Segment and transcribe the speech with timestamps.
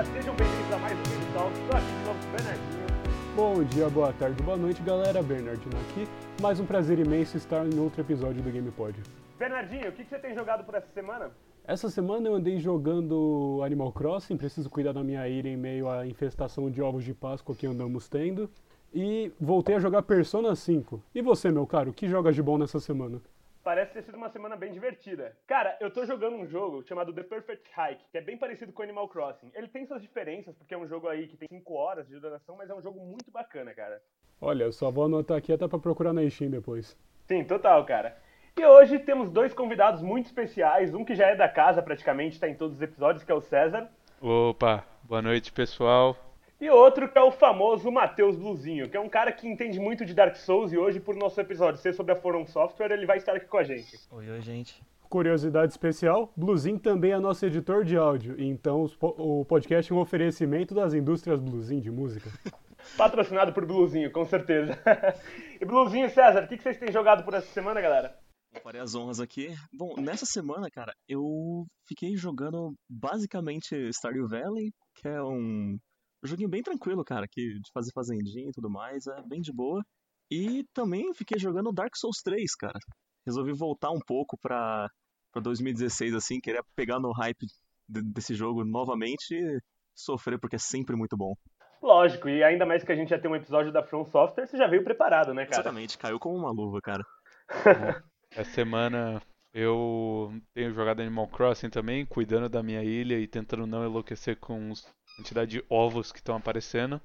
[0.00, 1.52] galera, sejam bem-vindos a mais um Game Talk.
[1.52, 2.86] Estou aqui de novo com o Bernardinho.
[3.36, 5.22] Bom dia, boa tarde, boa noite, galera.
[5.22, 6.08] Bernardino aqui.
[6.40, 8.98] Mais um prazer imenso estar em outro episódio do GamePod.
[9.38, 11.30] Bernardinho, o que, que você tem jogado por essa semana?
[11.64, 16.06] Essa semana eu andei jogando Animal Crossing, preciso cuidar da minha ilha em meio à
[16.06, 18.50] infestação de ovos de Páscoa que andamos tendo.
[18.92, 21.02] E voltei a jogar Persona 5.
[21.14, 23.20] E você, meu caro, o que joga de bom nessa semana?
[23.70, 25.36] Parece ter sido uma semana bem divertida.
[25.46, 28.82] Cara, eu tô jogando um jogo chamado The Perfect Hike, que é bem parecido com
[28.82, 29.52] Animal Crossing.
[29.54, 32.56] Ele tem suas diferenças, porque é um jogo aí que tem 5 horas de duração,
[32.56, 34.02] mas é um jogo muito bacana, cara.
[34.40, 36.98] Olha, eu só vou anotar aqui até pra procurar na Steam depois.
[37.28, 38.16] Sim, total, cara.
[38.58, 42.48] E hoje temos dois convidados muito especiais, um que já é da casa praticamente, tá
[42.48, 43.88] em todos os episódios, que é o César.
[44.20, 46.16] Opa, boa noite pessoal.
[46.60, 50.04] E outro que é o famoso Matheus Bluzinho, que é um cara que entende muito
[50.04, 53.16] de Dark Souls e hoje, por nosso episódio ser sobre a Forum Software, ele vai
[53.16, 53.98] estar aqui com a gente.
[54.10, 54.82] Oi, oi, gente.
[55.08, 60.74] Curiosidade especial, Bluzinho também é nosso editor de áudio, então o podcast é um oferecimento
[60.74, 62.30] das indústrias Bluzinho de música.
[62.94, 64.78] Patrocinado por Bluzinho, com certeza.
[65.58, 68.14] e Bluzinho César, o que que vocês têm jogado por essa semana, galera?
[68.62, 69.48] Farei as honras aqui.
[69.72, 75.78] Bom, nessa semana, cara, eu fiquei jogando basicamente Stardew Valley, que é um
[76.26, 79.82] joguinho bem tranquilo, cara, que de fazer fazendinha e tudo mais, é bem de boa.
[80.30, 82.78] E também fiquei jogando Dark Souls 3, cara.
[83.26, 84.88] Resolvi voltar um pouco pra,
[85.32, 87.46] pra 2016, assim, queria pegar no hype
[87.88, 89.58] de- desse jogo novamente e
[89.94, 91.34] sofrer, porque é sempre muito bom.
[91.82, 94.56] Lógico, e ainda mais que a gente já tem um episódio da From Software, você
[94.56, 95.62] já veio preparado, né, cara?
[95.62, 97.02] Exatamente, caiu como uma luva, cara.
[98.30, 99.20] Essa semana
[99.52, 104.70] eu tenho jogado Animal Crossing também, cuidando da minha ilha e tentando não enlouquecer com
[104.70, 104.86] os-
[105.20, 107.00] quantidade de ovos que estão aparecendo.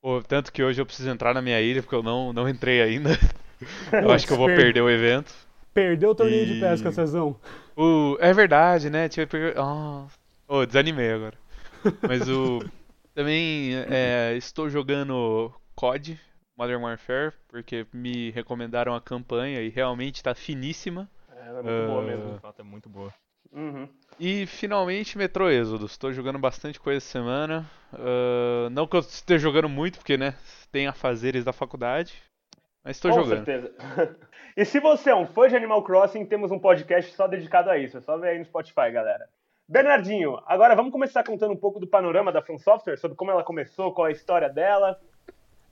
[0.00, 2.80] Pô, tanto que hoje eu preciso entrar na minha ilha porque eu não, não entrei
[2.82, 3.10] ainda.
[3.92, 5.34] eu acho que eu vou Per- perder o evento.
[5.74, 7.38] Perdeu o torneio de E- pesca, Cezão.
[7.76, 9.08] O, é verdade, né?
[9.08, 9.26] Tive
[9.56, 10.06] Ah,
[10.48, 11.36] oh, desanimei agora.
[12.02, 12.60] Mas o.
[13.14, 16.20] Também é, estou jogando COD,
[16.56, 21.08] Modern Warfare, porque me recomendaram a campanha e realmente tá finíssima.
[21.34, 22.06] É, é muito boa Ah.
[22.06, 22.34] mesmo.
[22.34, 23.10] De fato, é muito boa.
[23.50, 23.88] Uhum.
[24.18, 25.92] E finalmente Metro Exodus.
[25.92, 27.66] Estou jogando bastante coisa essa semana.
[27.92, 30.34] Ah, não que eu esteja jogando muito, porque né,
[30.70, 32.22] tem afazeres da faculdade.
[32.84, 33.44] Mas estou Com jogando.
[33.44, 33.72] certeza.
[34.56, 37.78] e se você é um fã de Animal Crossing, temos um podcast só dedicado a
[37.78, 37.98] isso.
[37.98, 39.28] É só ver aí no Spotify, galera.
[39.68, 43.42] Bernardinho, agora vamos começar contando um pouco do panorama da From Software, sobre como ela
[43.42, 45.00] começou, qual é a história dela.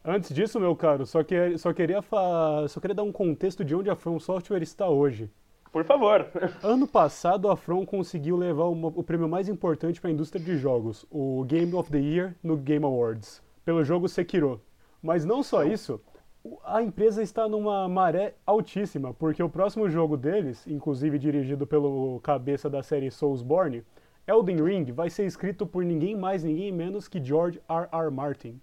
[0.05, 2.67] Antes disso, meu caro, só, que, só, queria fa...
[2.69, 5.31] só queria dar um contexto de onde a From Software está hoje.
[5.75, 6.25] Por favor.
[6.63, 10.57] Ano passado, a From conseguiu levar uma- o prêmio mais importante para a indústria de
[10.57, 14.61] jogos, o Game of the Year no Game Awards, pelo jogo Sekiro.
[15.03, 16.01] Mas não só isso,
[16.65, 22.71] a empresa está numa maré altíssima, porque o próximo jogo deles, inclusive dirigido pelo cabeça
[22.71, 23.83] da série Soulsborne,
[24.29, 27.89] Elden Ring, vai ser escrito por ninguém mais, ninguém menos que George R.
[27.91, 28.11] R.
[28.13, 28.61] Martin.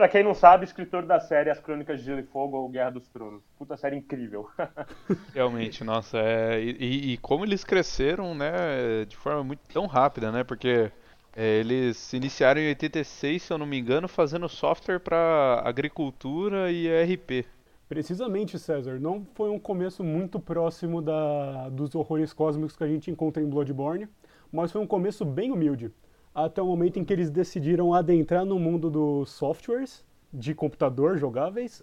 [0.00, 2.88] Pra quem não sabe, escritor da série As Crônicas de Gelo e Fogo ou Guerra
[2.92, 3.42] dos Tronos.
[3.58, 4.48] Puta série incrível.
[5.34, 10.32] Realmente, nossa, é, e, e- e como eles cresceram, né, de forma muito tão rápida,
[10.32, 10.90] né, porque
[11.36, 16.88] é, eles iniciaram em 86, se eu não me engano, fazendo software para agricultura e
[16.88, 17.44] RP.
[17.86, 23.10] Precisamente, César, não foi um começo muito próximo da, dos horrores cósmicos que a gente
[23.10, 24.08] encontra em Bloodborne,
[24.50, 25.90] mas foi um começo bem humilde,
[26.34, 31.82] até o momento em que eles decidiram adentrar no mundo dos softwares de computador jogáveis.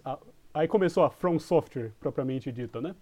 [0.54, 2.94] Aí começou a From Software, propriamente dita, né?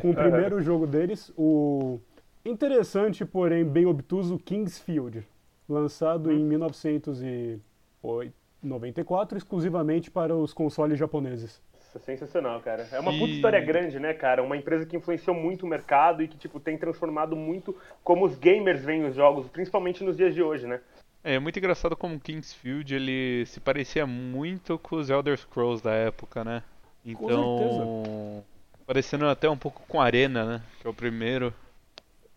[0.00, 2.00] Com o primeiro jogo deles, o
[2.44, 5.26] interessante, porém bem obtuso Kingsfield,
[5.68, 11.62] lançado em 1994, exclusivamente para os consoles japoneses.
[11.80, 12.88] Isso é sensacional, cara.
[12.90, 14.42] É uma puta E- história grande, né, cara?
[14.42, 18.36] Uma empresa que influenciou muito o mercado e que, tipo, tem transformado muito como os
[18.36, 20.80] gamers veem os jogos, principalmente nos dias de hoje, né?
[21.24, 25.92] É, é muito engraçado como Kingsfield ele se parecia muito com os Elder Scrolls da
[25.92, 26.62] época, né?
[27.04, 28.44] Então,
[28.86, 31.52] parecendo até um pouco com Arena, né, que é o primeiro.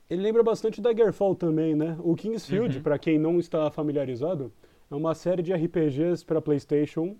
[0.09, 1.97] Ele lembra bastante Daggerfall também, né?
[2.00, 2.83] O Kingsfield, Uhum.
[2.83, 4.51] pra quem não está familiarizado,
[4.89, 7.15] é uma série de RPGs para PlayStation.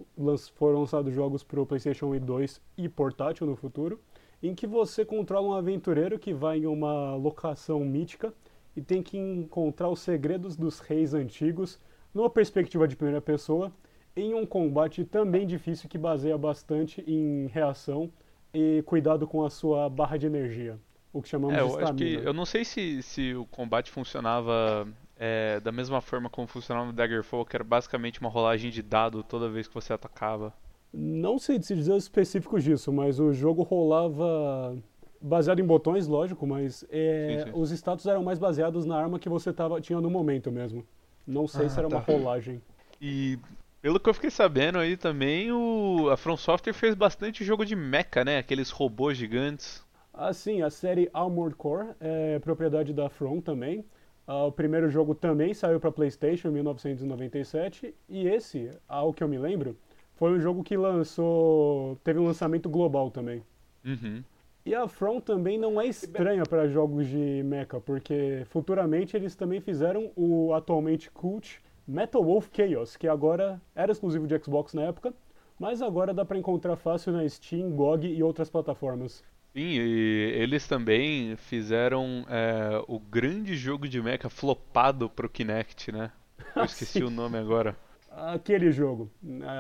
[0.56, 4.00] Foram lançados jogos para o PlayStation 1 e 2 e portátil no futuro,
[4.41, 8.33] em que você controla um aventureiro que vai em uma locação mítica
[8.77, 11.79] e tem que encontrar os segredos dos reis antigos
[12.13, 13.74] numa perspectiva de primeira pessoa,
[14.15, 18.09] em um combate também difícil que baseia bastante em reação
[18.53, 20.79] e cuidado com a sua barra de energia,
[21.13, 22.21] o que chamamos É, de eu que estamina.
[22.24, 24.88] eu não sei se, se o combate funcionava
[25.18, 29.24] é, da mesma forma como funcionava no Daggerfall, que era basicamente uma rolagem de dado
[29.24, 30.53] toda vez que você atacava.
[30.94, 34.75] Não sei se dizer os específicos disso, mas o jogo rolava
[35.21, 37.57] baseado em botões, lógico, mas é, Sim, sim.
[37.57, 40.85] os status eram mais baseados na arma que você tava, tinha no momento mesmo.
[41.25, 42.05] Não sei Ah, se era uma tá.
[42.05, 42.61] rolagem.
[43.01, 43.39] E
[43.81, 47.75] pelo que eu fiquei sabendo aí também, o a From Software fez bastante jogo de
[47.75, 48.37] mecha, né?
[48.37, 49.85] Aqueles robôs gigantes.
[50.13, 53.85] Assim, a série Armored Core é propriedade da From também.
[54.25, 59.27] Ah, o primeiro jogo também saiu para PlayStation em 1997 e esse, ao que eu
[59.27, 59.77] me lembro,
[60.15, 63.43] foi um jogo que lançou, teve um lançamento global também.
[63.85, 64.23] Uhum.
[64.67, 69.61] E a From também não é estranha para jogos de mecha, porque futuramente eles também
[69.61, 75.13] fizeram o atualmente cult Metal Wolf Chaos, que agora era exclusivo de Xbox na época,
[75.57, 79.23] mas agora dá para encontrar fácil na Steam, GOG e outras plataformas.
[79.53, 86.11] Sim, e eles também fizeram é, o grande jogo de mecha flopado pro Kinect, né?
[86.53, 87.73] Eu esqueci o nome agora.
[88.11, 89.09] Aquele jogo,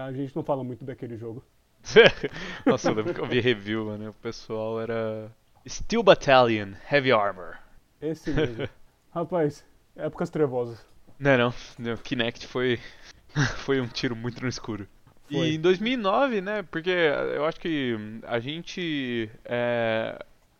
[0.05, 1.41] a gente não fala muito daquele jogo.
[2.65, 4.09] Nossa, eu lembro que eu vi review, mano.
[4.09, 5.31] O pessoal era.
[5.67, 7.57] Steel Battalion, Heavy Armor.
[8.01, 8.67] Esse mesmo.
[9.13, 10.85] Rapaz, épocas trevosas.
[11.19, 11.93] Não, não.
[11.93, 12.79] O Kinect foi.
[13.57, 14.87] foi um tiro muito no escuro.
[15.29, 15.49] Foi.
[15.49, 16.63] E em 2009, né?
[16.63, 19.29] Porque eu acho que a gente.
[19.45, 20.17] é,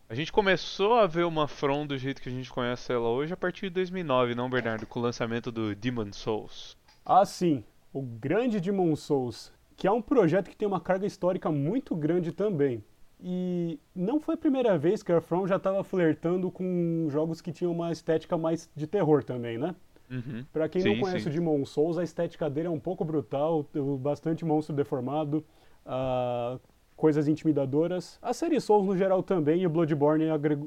[0.08, 3.32] a gente começou a ver uma From do jeito que a gente conhece ela hoje
[3.34, 4.86] a partir de 2009, não, Bernardo?
[4.86, 6.76] Com o lançamento do Demon Souls.
[7.04, 11.52] Ah, sim, o grande Demon Souls, que é um projeto que tem uma carga histórica
[11.52, 12.82] muito grande também.
[13.20, 17.52] E não foi a primeira vez que a From já estava flertando com jogos que
[17.52, 19.76] tinham uma estética mais de terror também, né?
[20.10, 20.44] Uhum.
[20.52, 21.30] Pra quem Sim, não conhece sim.
[21.30, 23.64] o Demon Souls, a estética dele é um pouco brutal,
[24.00, 25.44] bastante monstro deformado,
[25.86, 26.58] ah,
[26.96, 28.18] coisas intimidadoras.
[28.20, 30.24] A série Souls no geral também, e o Bloodborne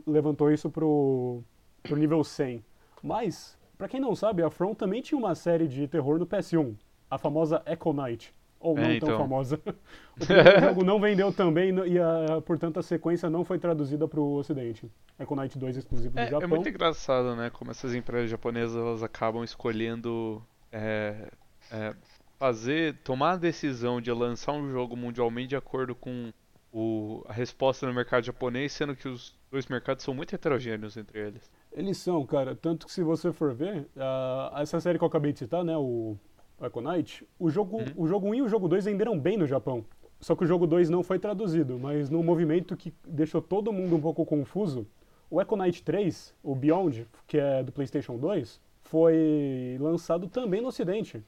[0.08, 1.44] levantou isso pro,
[1.84, 2.64] pro nível 100.
[3.04, 6.76] Mas, pra quem não sabe, a From também tinha uma série de terror no PS1,
[7.10, 8.34] a famosa Echo Knight.
[8.62, 9.18] Ou não É, tão então.
[9.18, 9.60] famosa.
[10.20, 14.90] o jogo não vendeu também e, a- portanto, a sequência não foi traduzida pro ocidente.
[15.20, 16.42] Echo Knight 2 exclusivo do É, Japão.
[16.42, 17.50] é muito engraçado, né?
[17.50, 20.42] Como essas empresas japonesas elas acabam escolhendo
[20.72, 21.28] é,
[21.72, 21.96] é,
[22.38, 26.32] fazer, tomar a decisão de lançar um jogo mundialmente de acordo com
[26.72, 31.20] o, a resposta no mercado japonês, sendo que os dois mercados são muito heterogêneos entre
[31.20, 31.50] eles.
[31.72, 32.56] Eles são, cara.
[32.56, 35.76] Tanto que se você for ver, ah, essa série que eu acabei de citar, né,
[35.78, 36.18] o
[36.66, 37.86] Echo Knight, o jogo, Uhum.
[37.98, 39.84] o jogo 1 e o jogo 2 venderam bem no Japão.
[40.20, 43.96] Só que o jogo 2 não foi traduzido, mas num movimento que deixou todo mundo
[43.96, 44.86] um pouco confuso,
[45.30, 50.68] o Echo Knight 3, o Beyond, que é do PlayStation 2, foi lançado também no
[50.68, 51.24] ocidente.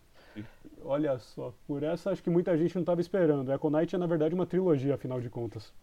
[0.85, 3.51] Olha só, por essa acho que muita gente não estava esperando.
[3.51, 5.73] Echo Knight é na verdade uma trilogia, afinal de contas.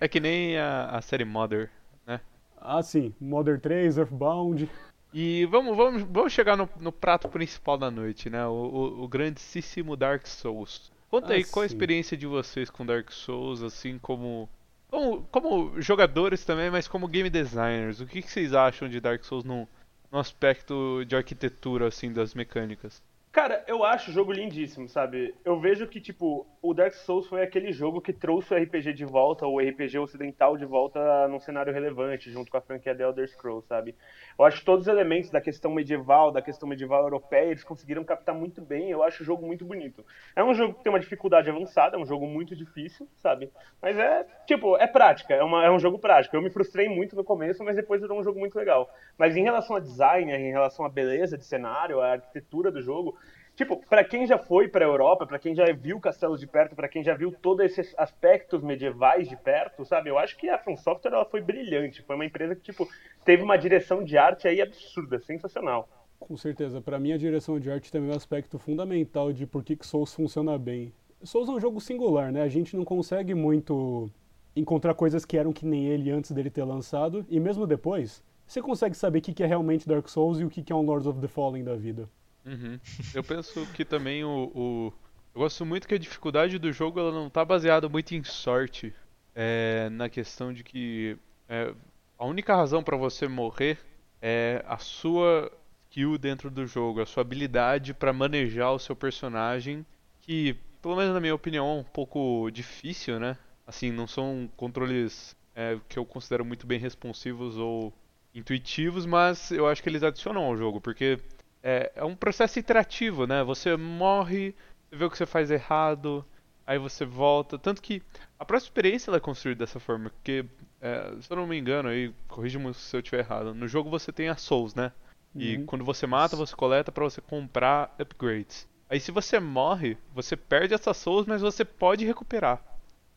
[0.00, 1.70] É que nem a, a série Mother,
[2.06, 2.20] né?
[2.56, 4.68] Ah, sim, Modern 3, Earthbound.
[5.12, 8.46] E vamos, vamos, vamos chegar no, no prato principal da noite, né?
[8.46, 10.90] O, o, o grandíssimo Dark Souls.
[11.10, 11.74] Conta Ah, aí qual a sim.
[11.74, 14.48] experiência de vocês com Dark Souls, assim como,
[14.88, 18.00] como, como jogadores também, mas como game designers.
[18.00, 19.68] O que, que vocês acham de Dark Souls no,
[20.10, 23.02] no aspecto de arquitetura, assim, das mecânicas?
[23.32, 25.34] Cara, eu acho o jogo lindíssimo, sabe?
[25.42, 29.06] Eu vejo que, tipo, o Dark Souls foi aquele jogo que trouxe o RPG de
[29.06, 33.26] volta, o RPG ocidental de volta num cenário relevante, junto com a franquia The Elder
[33.26, 33.96] Scrolls, sabe?
[34.38, 38.34] Eu acho todos os elementos da questão medieval, da questão medieval europeia, eles conseguiram captar
[38.34, 38.90] muito bem.
[38.90, 40.04] Eu acho o jogo muito bonito.
[40.36, 43.50] É um jogo que tem uma dificuldade avançada, é um jogo muito difícil, sabe?
[43.80, 46.36] Mas é, tipo, é prática, é, uma, é um jogo prático.
[46.36, 48.92] Eu me frustrei muito no começo, mas depois virou um jogo muito legal.
[49.16, 53.18] Mas em relação a design, em relação à beleza de cenário, à arquitetura do jogo,
[53.54, 56.88] Tipo, pra quem já foi pra Europa, pra quem já viu Castelos de perto, pra
[56.88, 60.08] quem já viu todos esses aspectos medievais de perto, sabe?
[60.08, 62.02] Eu acho que a From Software ela foi brilhante.
[62.02, 62.88] Foi uma empresa que, tipo,
[63.24, 65.86] teve uma direção de arte aí absurda, sensacional.
[66.18, 69.62] Com certeza, para mim a direção de arte também é um aspecto fundamental de por
[69.62, 70.92] que, que Souls funciona bem.
[71.22, 72.42] Souls é um jogo singular, né?
[72.42, 74.10] A gente não consegue muito
[74.56, 78.62] encontrar coisas que eram que nem ele antes dele ter lançado, e mesmo depois, você
[78.62, 81.06] consegue saber o que, é realmente Dark Souls e o que, que é um Lords
[81.06, 82.08] of the Fallen da vida.
[82.44, 82.78] Uhum.
[83.14, 84.92] Eu penso que também o, o-
[85.34, 88.94] Eu gosto muito que a dificuldade do jogo ela não tá baseada muito em sorte.
[89.34, 91.16] É, na questão de que
[91.48, 91.74] é,
[92.18, 93.78] a única razão pra você morrer
[94.20, 95.50] é a sua
[95.90, 99.86] skill dentro do jogo, a sua habilidade pra manejar o seu personagem,
[100.20, 103.38] que, pelo menos na minha opinião, é um pouco difícil, né?
[103.66, 107.92] Assim, não são controles é, que eu considero muito bem responsivos ou
[108.34, 111.18] intuitivos, mas eu acho que eles adicionam ao jogo, porque
[111.62, 113.42] é, é um processo iterativo, né?
[113.44, 114.54] Você morre,
[114.90, 116.24] você vê o que você faz errado,
[116.66, 117.58] aí você volta.
[117.58, 118.02] Tanto que
[118.38, 120.44] a própria experiência ela é construída dessa forma, porque,
[120.80, 124.12] é, se eu não me engano, aí corrija-me se eu estiver errado, no jogo você
[124.12, 124.92] tem as souls, né?
[125.38, 125.66] E Uhum.
[125.66, 128.68] quando você mata, você coleta pra você comprar upgrades.
[128.90, 132.62] Aí se você morre, você perde essas souls, mas você pode recuperar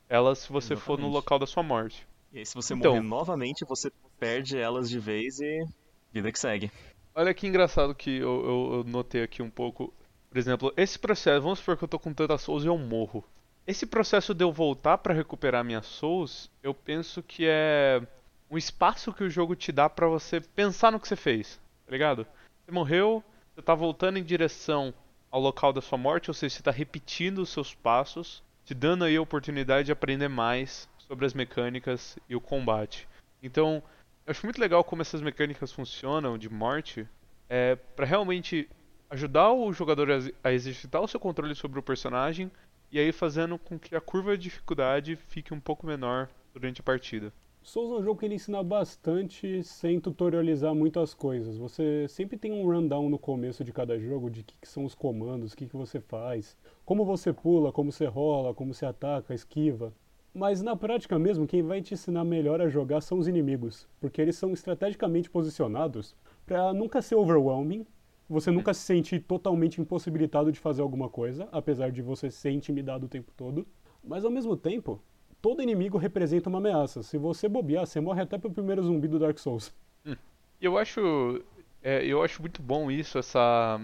[0.07, 1.13] elas se você for no Exatamente.
[1.13, 2.07] local da sua morte.
[2.31, 2.93] E aí, se você Então.
[2.95, 5.63] morrer novamente, você perde elas de vez e
[6.11, 6.71] vida que segue.
[7.17, 9.93] Olha que engraçado que eu, eu, eu notei aqui um pouco.
[10.29, 13.23] Por exemplo, esse processo, vamos supor que eu tô com tanta souls e eu morro.
[13.65, 18.05] Esse processo de eu voltar para recuperar minhas souls, eu penso que é
[18.51, 21.91] um espaço que o jogo te dá para você pensar no que você fez, tá
[21.93, 22.27] ligado?
[22.65, 23.23] Você morreu,
[23.55, 24.93] você tá voltando em direção
[25.31, 29.05] ao local da sua morte, ou seja, você tá repetindo os seus passos, te dando
[29.05, 33.07] aí a oportunidade de aprender mais sobre as mecânicas e o combate.
[33.41, 33.81] Então,
[34.25, 37.07] eu acho muito legal como essas mecânicas funcionam de morte,
[37.47, 38.67] é, para realmente
[39.07, 40.09] ajudar o jogador
[40.43, 42.51] a, exercitar o seu controle sobre o personagem
[42.91, 46.83] e aí fazendo com que a curva de dificuldade fique um pouco menor durante a
[46.83, 47.31] partida.
[47.61, 51.57] Souls é um jogo que ele ensina bastante sem tutorializar muitas coisas.
[51.57, 54.95] Você sempre tem um rundown no começo de cada jogo de que, que, são os
[54.95, 59.33] comandos, o que, que você faz, como você pula, como você rola, como você ataca,
[59.33, 59.93] esquiva.
[60.35, 64.21] Mas na prática mesmo, quem vai te ensinar melhor a jogar são os inimigos, porque
[64.21, 66.13] eles são estrategicamente posicionados
[66.45, 67.87] para nunca ser overwhelming,
[68.27, 73.05] você nunca se sentir totalmente impossibilitado de fazer alguma coisa, apesar de você ser intimidado
[73.05, 73.65] o tempo todo.
[74.03, 75.01] Mas ao mesmo tempo,
[75.41, 77.01] todo inimigo representa uma ameaça.
[77.01, 79.73] Se você bobear, você morre até pro primeiro zumbi do Dark Souls.
[80.05, 80.17] Hum.
[80.59, 81.41] Eu acho.
[81.81, 83.79] É, eu acho muito bom isso, essa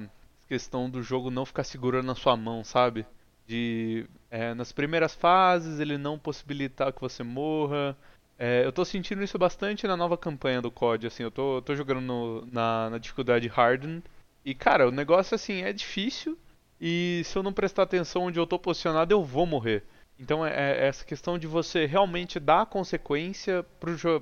[0.50, 3.06] questão do jogo não ficar segurando na sua mão, sabe?
[3.48, 4.06] De.
[4.30, 7.98] É, nas primeiras fases ele não possibilitar que você morra.
[8.38, 11.76] É, eu tô sentindo isso bastante na nova campanha do COD, assim, eu tô, tô
[11.76, 14.04] jogando no, na, na dificuldade Hardened.
[14.44, 16.38] E cara, o negócio assim é difícil.
[16.80, 19.84] E se eu não prestar atenção onde eu tô posicionado, eu vou morrer.
[20.20, 23.64] Então é, é essa questão de você realmente dar consequência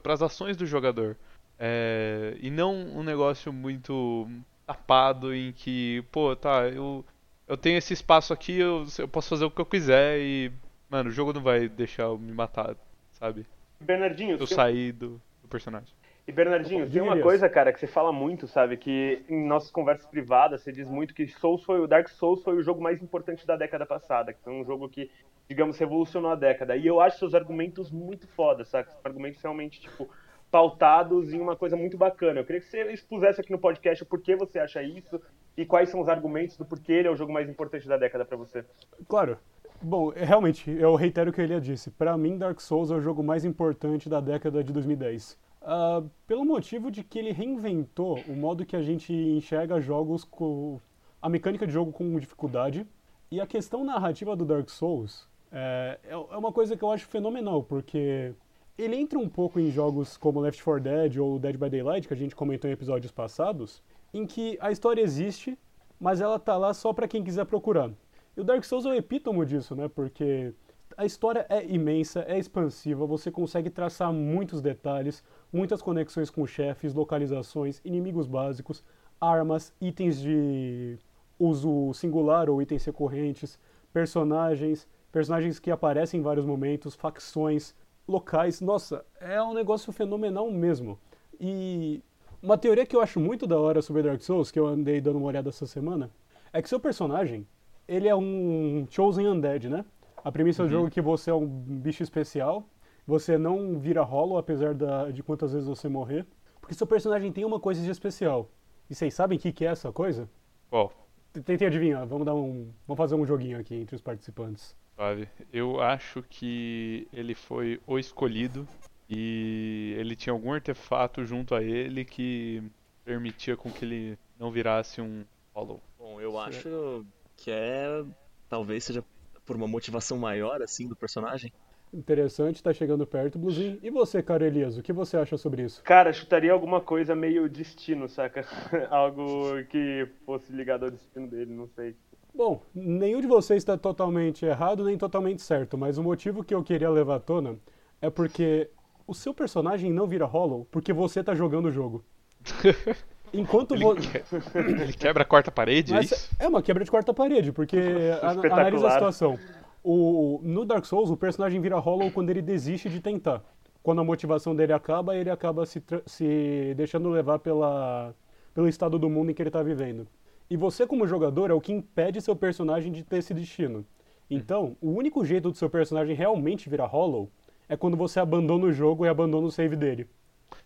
[0.04, 1.16] para as ações do jogador.
[1.58, 4.28] É, e não um negócio muito
[4.66, 7.06] tapado em que, pô, tá, eu,
[7.50, 10.52] eu tenho esse espaço aqui, eu, eu posso fazer o que eu quiser e,
[10.88, 12.76] mano, o jogo não vai deixar eu me matar,
[13.14, 13.44] sabe?
[13.82, 15.92] Bernardinho, eu saí do, do personagem.
[16.28, 18.78] E Bernardinho, tem uma coisa, cara, que você fala muito, sabe?
[18.78, 22.56] Que em nossas conversas privadas você diz muito que Souls foi o Dark Souls foi
[22.56, 25.10] o jogo mais importante da década passada, que foi um jogo que,
[25.50, 26.78] digamos, revolucionou a década.
[26.78, 28.90] E eu acho seus argumentos muito foda, sabe?
[29.04, 30.08] Argumentos realmente, tipo,
[30.52, 32.42] pautados em uma coisa muito bacana.
[32.42, 35.20] Eu queria que você expusesse aqui no podcast o porquê você acha isso
[35.60, 38.24] e quais são os argumentos do porquê ele é o jogo mais importante da década
[38.24, 38.64] para você.
[39.10, 39.38] Claro.
[39.82, 41.92] Bom, realmente, eu reitero o que ele disse.
[41.92, 45.38] Para mim, Dark Souls é o jogo mais importante da década de 2010.
[45.62, 50.80] Uh, pelo motivo de que ele reinventou o modo que a gente enxerga jogos com
[51.22, 52.88] a mecânica de jogo com dificuldade
[53.30, 57.06] e a questão narrativa do Dark Souls é, é, é uma coisa que eu acho
[57.08, 58.34] fenomenal porque
[58.78, 62.14] ele entra um pouco em jogos como Left 4 Dead ou Dead by Daylight que
[62.14, 65.58] a gente comentou em episódios passados em que a história existe
[66.00, 67.92] mas ela tá lá só para quem quiser procurar
[68.36, 70.54] e o Dark Souls é o epítomo disso né porque
[70.98, 76.94] a história é imensa, é expansiva, você consegue traçar muitos detalhes, muitas conexões com chefes,
[76.94, 78.84] localizações, inimigos básicos,
[79.22, 80.98] armas, itens de
[81.40, 83.58] uso singular ou itens recorrentes,
[83.94, 87.74] personagens, personagens que aparecem em vários momentos, facções,
[88.08, 88.60] locais.
[88.60, 91.00] Nossa, é um negócio fenomenal mesmo.
[91.40, 92.04] E
[92.42, 95.18] uma teoria que eu acho muito da hora sobre Dark Souls, que eu andei dando
[95.18, 96.10] uma olhada essa semana,
[96.52, 97.48] é que seu personagem,
[97.88, 99.86] ele é um Chosen Undead, né?
[100.24, 100.68] A premissa uhum.
[100.68, 102.68] do jogo é que você é um bicho especial
[103.10, 106.28] você não vira hollow, apesar da, de quantas vezes você morrer.
[106.62, 108.52] Porque seu personagem tem uma coisa de especial.
[108.88, 110.30] E vocês sabem o que, que é essa coisa?
[110.70, 110.94] Qual?
[111.34, 112.06] Tentem adivinhar.
[112.06, 112.72] Vamos dar um.
[112.88, 114.76] Vamos fazer um joguinho aqui entre os participantes.
[114.96, 118.68] Sabe, eu acho que ele foi o escolhido
[119.10, 122.62] e ele tinha algum artefato junto a ele que
[123.04, 125.82] permitia com que ele não virasse um hollow.
[125.98, 128.04] Bom, eu acho que é
[128.48, 129.04] talvez seja
[129.46, 131.52] por uma motivação maior assim do personagem.
[131.92, 133.80] Interessante, tá chegando perto, Bluzinho.
[133.82, 135.82] E você, cara Elias, o que você acha sobre isso?
[135.84, 138.46] Cara, chutaria alguma coisa meio destino, saca?
[138.92, 141.96] Algo que fosse ligado ao destino dele, não sei.
[142.34, 146.64] Bom, nenhum de vocês está totalmente errado nem totalmente certo, mas o motivo que eu
[146.64, 147.58] queria levar à tona
[148.00, 148.70] é porque
[149.10, 152.06] o seu personagem não vira Hollow porque você tá jogando o jogo.
[153.34, 154.58] Enquanto ele, que...
[154.58, 156.30] ele quebra a quarta parede, é isso?
[156.40, 157.78] É uma quebra de quarta parede, porque
[158.22, 159.40] analisa a situação.
[159.84, 163.44] O, no Dark Souls, o personagem vira Hollow quando ele desiste de tentar.
[163.82, 168.14] Quando a motivação dele acaba, ele acaba se, se deixando levar pela,
[168.54, 170.08] pelo estado do mundo em que ele está vivendo.
[170.50, 173.86] E você, como jogador, é o que impede seu personagem de ter esse destino.
[174.30, 177.32] Então, o único jeito do seu personagem realmente virar Hollow
[177.70, 180.10] é quando você abandona o jogo e abandona o save dele.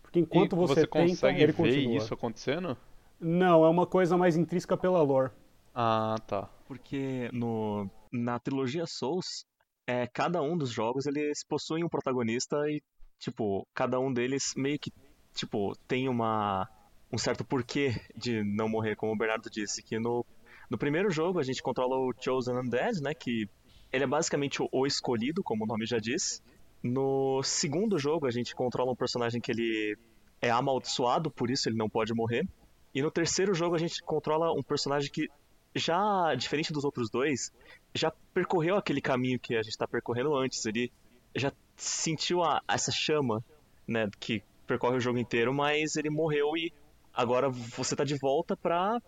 [0.02, 2.76] Porque enquanto e você, você tenta, consegue ele ver isso acontecendo?
[3.20, 5.30] Não, é uma coisa mais intrínseca pela lore.
[5.74, 6.48] Ah, tá.
[6.66, 9.44] Porque no na trilogia Souls,
[9.86, 12.80] é, cada um dos jogos eles possuem um protagonista e,
[13.18, 14.90] tipo, cada um deles meio que,
[15.34, 16.68] tipo, tem uma
[17.12, 20.24] um certo porquê de não morrer, como o Bernardo disse, que no,
[20.68, 23.48] no primeiro jogo a gente controla o Chosen Undead, né, que
[23.92, 26.42] ele é basicamente o, o escolhido, como o nome já diz.
[26.84, 29.96] No segundo jogo a gente controla um personagem que ele
[30.38, 32.46] é amaldiçoado, por isso ele não pode morrer.
[32.94, 35.30] E no terceiro jogo a gente controla um personagem que
[35.74, 37.50] já, diferente dos outros dois,
[37.94, 40.66] já percorreu aquele caminho que a gente está percorrendo antes.
[40.66, 40.92] Ele
[41.34, 43.42] já sentiu a, essa chama,
[43.88, 46.70] né, que percorre o jogo inteiro, mas ele morreu e
[47.14, 49.00] agora você está de volta para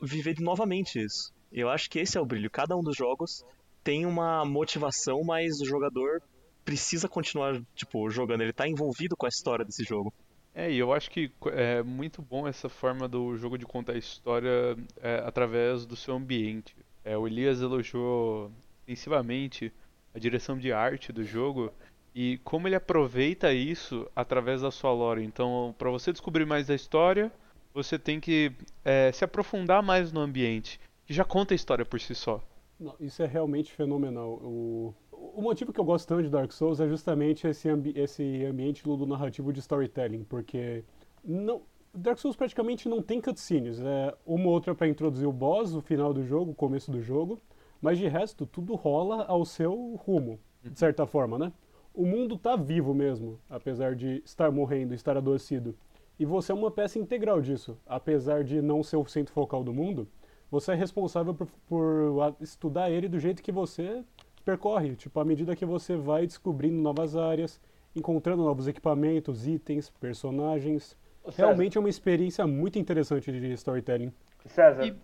[0.00, 1.32] viver novamente isso.
[1.52, 2.50] Eu acho que esse é o brilho.
[2.50, 3.44] Cada um dos jogos
[3.84, 6.20] tem uma motivação, mas o jogador
[6.64, 8.42] precisa continuar, tipo, jogando.
[8.42, 10.12] Ele tá envolvido com a história desse jogo.
[10.54, 13.98] É, e eu acho que é muito bom essa forma do jogo de contar a
[13.98, 16.76] história é, através do seu ambiente.
[17.04, 18.50] É, o Elias elogiou
[18.80, 19.72] extensivamente
[20.14, 21.72] a direção de arte do jogo
[22.14, 25.24] e como ele aproveita isso através da sua lore.
[25.24, 27.32] Então, para você descobrir mais da história,
[27.72, 28.52] você tem que
[28.84, 32.42] é, se aprofundar mais no ambiente, que já conta a história por si só.
[32.78, 34.32] Não, isso é realmente fenomenal.
[34.42, 34.94] O,
[35.34, 38.82] o motivo que eu gosto tanto de Dark Souls é justamente esse, ambi esse ambiente
[38.82, 40.84] do narrativo de storytelling, porque
[41.24, 41.62] não,
[41.94, 43.80] Dark Souls praticamente não tem cutscenes.
[43.80, 47.00] É uma ou outra para introduzir o boss, o final do jogo, o começo do
[47.00, 47.38] jogo,
[47.80, 51.52] mas de resto tudo rola ao seu rumo, de certa forma, né?
[51.94, 55.76] O mundo tá vivo mesmo, apesar de estar morrendo, estar adoecido.
[56.18, 59.72] E você é uma peça integral disso, apesar de não ser o centro focal do
[59.72, 60.08] mundo.
[60.50, 64.02] Você é responsável por, por estudar ele do jeito que você
[64.42, 67.60] percorre, tipo, à medida que você vai descobrindo novas áreas,
[67.94, 70.96] encontrando novos equipamentos, itens, personagens.
[71.36, 74.12] Realmente é uma experiência muito interessante de storytelling.
[74.46, 74.96] César, e...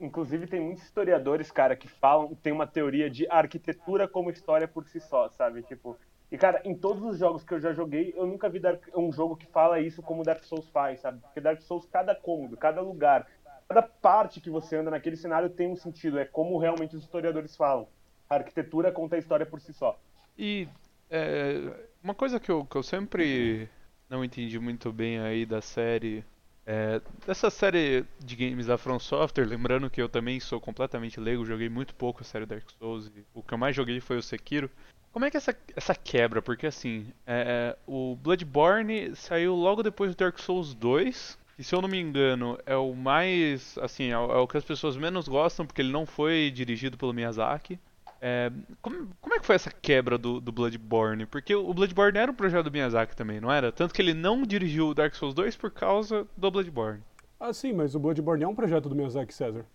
[0.00, 4.86] inclusive tem muitos historiadores, cara, que falam, tem uma teoria de arquitetura como história por
[4.86, 5.62] si só, sabe?
[5.62, 5.98] Tipo,
[6.30, 8.60] e cara, em todos os jogos que eu já joguei, eu nunca vi
[8.94, 11.18] um jogo que fala isso como Dark Souls faz, sabe?
[11.20, 13.26] Porque Dark Souls, cada cômodo, cada lugar,
[13.68, 17.56] cada parte que você anda naquele cenário tem um sentido, é como realmente os historiadores
[17.56, 17.88] falam
[18.28, 19.98] a arquitetura conta a história por si só.
[20.36, 20.68] E
[21.10, 23.68] é, uma coisa que eu, que eu sempre
[24.08, 26.24] não entendi muito bem aí da série.
[26.66, 31.44] É, dessa série de games da From Software, lembrando que eu também sou completamente leigo,
[31.44, 33.10] joguei muito pouco a série Dark Souls.
[33.34, 34.70] o que eu mais joguei foi o Sekiro.
[35.12, 36.42] Como é que é essa, essa quebra?
[36.42, 41.80] Porque assim, é, o Bloodborne saiu logo depois do Dark Souls 2, que se eu
[41.80, 45.28] não me engano é o mais, assim, é o, é o que as pessoas menos
[45.28, 47.78] gostam, porque ele não foi dirigido pelo Miyazaki.
[48.26, 51.26] É, como, como, é que foi essa quebra do, do, Bloodborne?
[51.26, 53.70] Porque o Bloodborne era um projeto do Miyazaki também, não era?
[53.70, 57.02] Tanto que ele não dirigiu o Dark Souls 2 por causa do Bloodborne.
[57.38, 59.66] Ah, sim, mas o Bloodborne é um projeto do Miyazaki, César.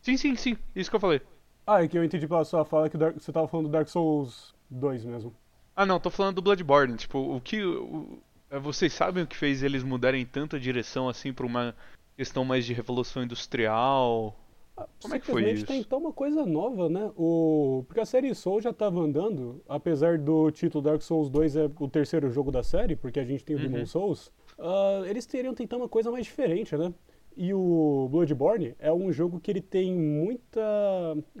[0.00, 0.56] Sim, sim, sim.
[0.74, 1.20] Isso que eu falei.
[1.66, 3.88] Ah, é que eu entendi pela sua fala que Dark, você tava falando do Dark
[3.88, 5.34] Souls 2 mesmo.
[5.76, 6.96] Ah, não, tô falando do Bloodborne.
[6.96, 7.62] Tipo, o que.
[7.62, 11.74] O, é, vocês sabem o que fez eles mudarem tanto a direção assim pra uma
[12.16, 14.34] questão mais de revolução industrial?
[15.02, 15.66] Como é que foi isso?
[15.66, 17.10] tentar uma coisa nova, né?
[17.16, 17.84] O...
[17.86, 21.88] Porque a série Soul já estava andando, apesar do título Dark Souls 2 é o
[21.88, 23.68] terceiro jogo da série, porque a gente tem o uhum.
[23.68, 26.92] Demon Souls, uh, eles teriam tentado uma coisa mais diferente, né?
[27.36, 30.60] E o Bloodborne é um jogo que ele tem muita,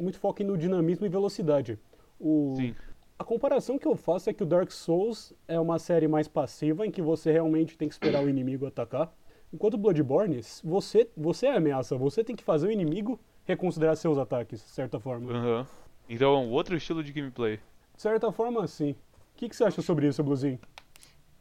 [0.00, 1.78] muito foco no dinamismo e velocidade.
[2.20, 2.54] O...
[2.56, 2.74] Sim.
[3.18, 6.86] A comparação que eu faço é que o Dark Souls é uma série mais passiva,
[6.86, 9.12] em que você realmente tem que esperar o inimigo atacar.
[9.52, 14.18] Enquanto Bloodborne, você, você é a ameaça, você tem que fazer o inimigo reconsiderar seus
[14.18, 15.32] ataques, de certa forma.
[15.32, 15.66] Uhum.
[16.08, 17.58] Então é um outro estilo de gameplay.
[17.94, 18.92] De certa forma, sim.
[18.92, 18.96] O
[19.36, 20.58] que, que você acha sobre isso, Bluzinho?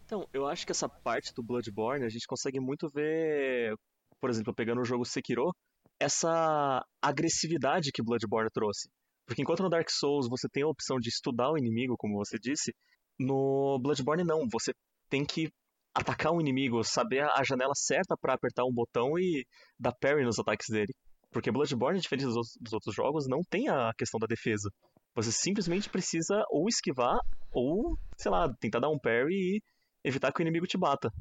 [0.05, 3.75] Então, eu acho que essa parte do Bloodborne a gente consegue muito ver,
[4.21, 5.51] por exemplo, pegando o jogo Sekiro,
[5.99, 8.89] essa agressividade que Bloodborne trouxe.
[9.25, 12.37] Porque enquanto no Dark Souls você tem a opção de estudar o inimigo, como você
[12.39, 12.73] disse,
[13.19, 14.71] no Bloodborne não, você
[15.09, 15.49] tem que
[15.97, 19.45] atacar um inimigo, saber a janela certa para apertar um botão e
[19.79, 20.93] dar parry nos ataques dele.
[21.31, 24.69] Porque Bloodborne, diferente dos, outros jogos, não tem a questão da defesa.
[25.15, 27.17] Você simplesmente precisa ou esquivar
[27.51, 29.61] ou, sei lá, tentar dar um parry e
[30.03, 31.11] evitar que o inimigo te bata.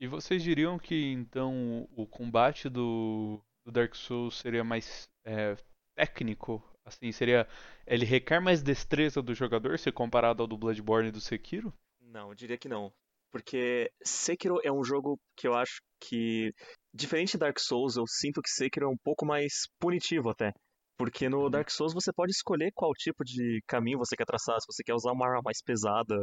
[0.00, 5.56] E vocês diriam que então o combate do, do Dark Souls seria mais é,
[5.94, 6.62] técnico?
[6.84, 7.46] Assim, seria.
[7.86, 11.72] Ele requer mais destreza do jogador se comparado ao do Bloodborne e do Sekiro?
[12.00, 12.92] Não, eu diria que não.
[13.32, 16.52] Porque Sekiro é um jogo que eu acho que,
[16.94, 20.52] diferente de Dark Souls, eu sinto que Sekiro é um pouco mais punitivo até.
[20.98, 21.50] Porque no uhum.
[21.50, 24.94] Dark Souls você pode escolher qual tipo de caminho você quer traçar, se você quer
[24.94, 26.14] usar uma arma mais pesada,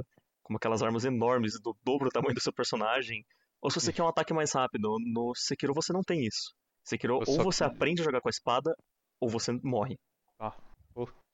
[0.44, 3.26] como aquelas armas enormes do dobro do tamanho do seu personagem,
[3.62, 4.96] ou se você quer um ataque mais rápido.
[5.00, 6.54] No Sekiro você não tem isso.
[6.86, 8.74] Sekiro, ou você aprende a jogar com a espada,
[9.20, 9.98] ou você morre.
[10.40, 10.56] Ah,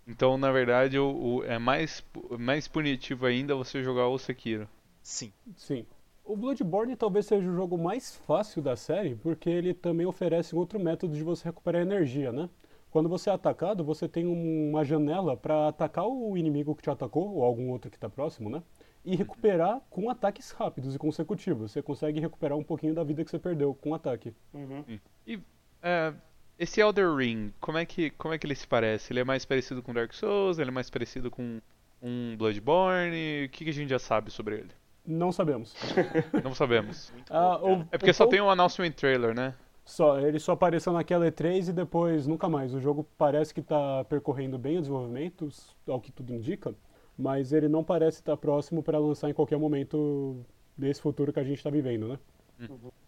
[0.08, 2.06] então, na verdade, o, o, é mais,
[2.38, 4.70] mais punitivo ainda você jogar o Sekiro.
[5.06, 5.32] Sim.
[5.56, 5.86] Sim.
[6.24, 10.80] O Bloodborne talvez seja o jogo mais fácil da série, porque ele também oferece outro
[10.80, 12.50] método de você recuperar energia, né?
[12.90, 17.36] Quando você é atacado, você tem uma janela para atacar o inimigo que te atacou,
[17.36, 18.64] ou algum outro que está próximo, né?
[19.06, 21.72] E recuperar com ataques rápidos e consecutivos.
[21.72, 24.34] Você consegue recuperar um pouquinho da vida que você perdeu com o ataque.
[24.52, 24.84] Uhum.
[25.28, 25.40] E
[25.84, 26.16] é,
[26.58, 29.14] esse Elder Ring, como é, que, como é que ele se parece?
[29.14, 30.58] Ele é mais parecido com Dark Souls?
[30.58, 31.62] Ele é mais parecido com
[32.02, 33.46] um Bloodborne?
[33.46, 34.72] O que, que a gente já sabe sobre ele?
[35.06, 35.76] Não sabemos.
[36.44, 37.12] Não sabemos.
[37.30, 39.54] Ah, o- É porque o só tem um announcement trailer, né?
[39.84, 42.74] Só, ele só apareceu naquela E3 e depois nunca mais.
[42.74, 45.48] O jogo parece que está percorrendo bem o desenvolvimento,
[45.88, 46.74] ao que tudo indica,
[47.18, 50.44] mas ele não parece estar próximo para lançar em qualquer momento
[50.76, 52.20] desse futuro que a gente está vivendo, né?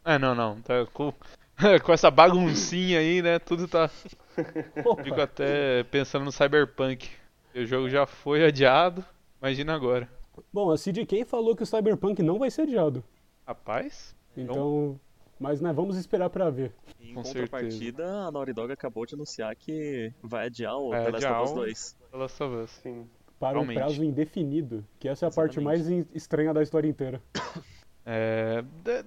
[0.05, 0.62] É, não, não.
[0.62, 1.12] Tá com,
[1.83, 3.39] com essa baguncinha aí, né?
[3.39, 3.88] Tudo tá.
[5.03, 7.10] Fico até pensando no Cyberpunk.
[7.55, 9.03] O jogo já foi adiado.
[9.41, 10.07] Imagina agora.
[10.52, 13.04] Bom, a CDK falou que o Cyberpunk não vai ser adiado.
[13.45, 15.00] Rapaz, Então,
[15.39, 16.73] mas né, vamos esperar para ver.
[17.00, 21.12] Em Com contrapartida, a Naughty Dog acabou de anunciar que vai adiar o Vai The
[21.12, 21.97] Last of Us o- 2.
[22.12, 22.69] The Last of Us.
[22.84, 23.10] Sim.
[23.39, 23.78] Para um Realmente.
[23.78, 26.10] prazo indefinido, que essa é a parte mais Exatamente.
[26.17, 27.21] estranha da história inteira.
[28.06, 28.62] É.
[28.84, 29.04] de-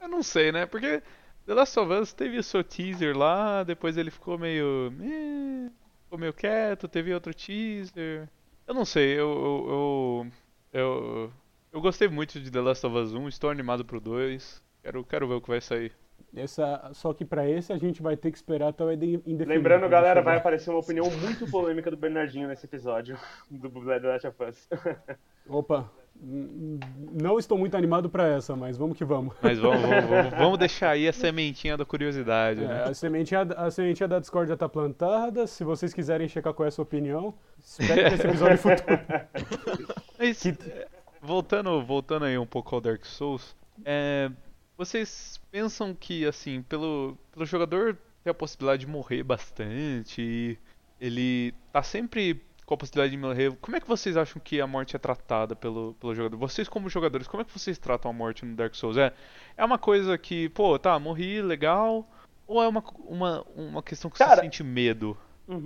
[0.00, 0.64] Eu não sei, né?
[0.66, 1.02] Porque
[1.46, 4.90] The Last of Us teve o seu teaser lá, depois ele ficou meio.
[5.00, 5.70] eh,
[6.04, 8.28] ficou meio quieto, teve outro teaser.
[8.66, 9.28] Eu não sei, eu.
[9.30, 10.26] Eu, eu,
[10.72, 11.30] eu,
[11.72, 14.62] eu gostei muito de The Last of Us 1, estou animado pro 2.
[14.82, 15.92] Quero, quero ver o que vai sair.
[16.34, 19.48] Essa, só que para esse a gente vai ter que esperar até o inde- indefinido.
[19.48, 23.18] Lembrando, pra galera, vai aparecer uma opinião muito polêmica do Bernardinho nesse episódio
[23.50, 24.68] do The Last of Us.
[25.48, 25.90] Opa,
[26.22, 29.34] não estou muito animado para essa, mas vamos que vamos.
[29.40, 32.84] Mas vamos, vamos, vamos, vamos deixar aí a sementinha da curiosidade, É, né?
[32.84, 35.46] a, sementinha, a sementinha da Discord já tá plantada.
[35.46, 39.00] Se vocês quiserem checar qual é a sua opinião, espere esse episódio futuro.
[40.18, 40.88] Mas, é,
[41.22, 44.30] voltando, voltando aí um pouco ao Dark Souls, é,
[44.76, 50.58] vocês pensam que, assim, pelo, pelo jogador ter a possibilidade de morrer bastante, e
[51.00, 54.66] ele tá sempre com a possibilidade de morrer, como é que vocês acham que a
[54.66, 56.36] morte é tratada pelo, pelo jogador?
[56.36, 58.96] Vocês como jogadores, como é que vocês tratam a morte no Dark Souls?
[58.96, 59.12] É,
[59.56, 62.08] é uma coisa que, pô, tá, morri, legal,
[62.46, 65.18] ou é uma, uma, uma questão que Cara, você sente medo?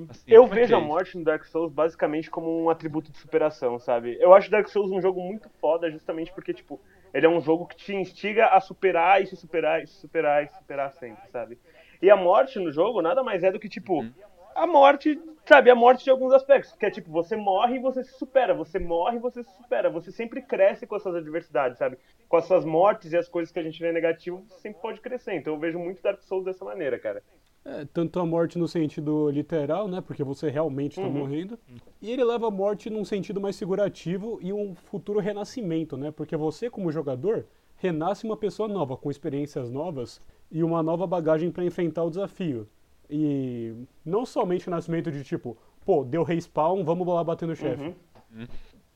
[0.09, 3.19] Assim, Eu é vejo é a morte no Dark Souls basicamente como um atributo de
[3.19, 4.17] superação, sabe?
[4.19, 6.81] Eu acho Dark Souls um jogo muito foda justamente porque, tipo,
[7.12, 10.43] ele é um jogo que te instiga a superar e se superar e se superar
[10.43, 11.59] e se superar sempre, sabe?
[12.01, 14.12] E a morte no jogo nada mais é do que, tipo, Uhum.
[14.55, 15.71] A morte, sabe?
[15.71, 16.73] A morte de alguns aspectos.
[16.75, 18.55] Que é tipo, você morre e você se supera.
[18.55, 19.90] Você morre e você se supera.
[19.90, 21.99] Você sempre cresce com as suas adversidades, sabe?
[22.29, 25.01] Com as suas mortes e as coisas que a gente vê negativo, você sempre pode
[25.01, 25.35] crescer.
[25.35, 27.23] Então eu vejo muito Dark Souls dessa maneira, cara.
[27.67, 30.03] É, tanto a morte no sentido literal, né?
[30.07, 31.14] Porque você realmente está Uhum.
[31.21, 31.59] morrendo.
[32.03, 36.11] E ele leva a morte num sentido mais figurativo e um futuro renascimento, né?
[36.11, 37.47] Porque você, como jogador,
[37.79, 42.69] renasce uma pessoa nova, com experiências novas e uma nova bagagem para enfrentar o desafio.
[43.09, 47.95] E não somente o nascimento de tipo, pô, deu respawn, vamos lá bater no chefe.
[48.33, 48.47] Uhum.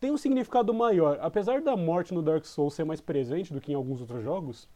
[0.00, 1.18] Tem um significado maior.
[1.20, 4.68] Apesar da morte no Dark Souls ser mais presente do que em alguns outros jogos,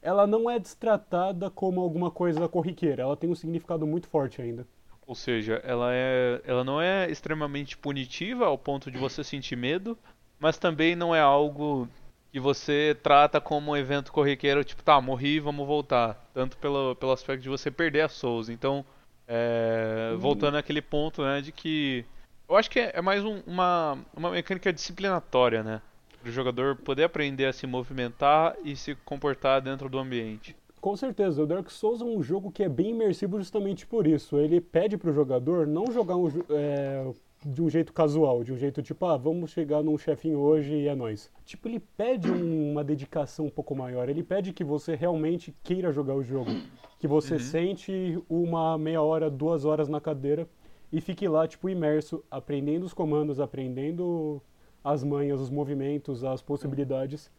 [0.00, 3.02] ela não é destratada como alguma coisa corriqueira.
[3.02, 4.66] Ela tem um significado muito forte ainda.
[5.06, 9.98] Ou seja, ela, é, ela não é extremamente punitiva ao ponto de você sentir medo,
[10.38, 11.88] mas também não é algo
[12.32, 16.28] que você trata como um evento corriqueiro, tipo, tá, morri, vamos voltar.
[16.32, 18.48] Tanto pelo, pelo aspecto de você perder a Souls.
[18.48, 18.84] Então,
[19.28, 22.04] é, voltando àquele ponto, né, de que.
[22.48, 25.80] Eu acho que é, é mais um- uma, uma mecânica disciplinatória, né?
[26.20, 30.56] Para o jogador poder aprender a se movimentar e se comportar dentro do ambiente.
[30.80, 34.38] Com certeza, o Dark Souls é um jogo que é bem imersivo justamente por isso.
[34.38, 37.12] Ele pede pro jogador não jogar um é,
[37.44, 40.88] de um jeito casual, de um jeito tipo, ah, vamos chegar num chefinho hoje e
[40.88, 41.30] é nóis.
[41.44, 44.08] Tipo, ele pede um- uma dedicação um pouco maior.
[44.08, 46.50] Ele pede que você realmente queira jogar o jogo.
[46.98, 50.48] Que você sente uma meia hora, duas horas na cadeira
[50.92, 54.40] e fique lá, tipo, imerso, aprendendo os comandos, aprendendo
[54.84, 57.30] as manhas, os movimentos, as possibilidades.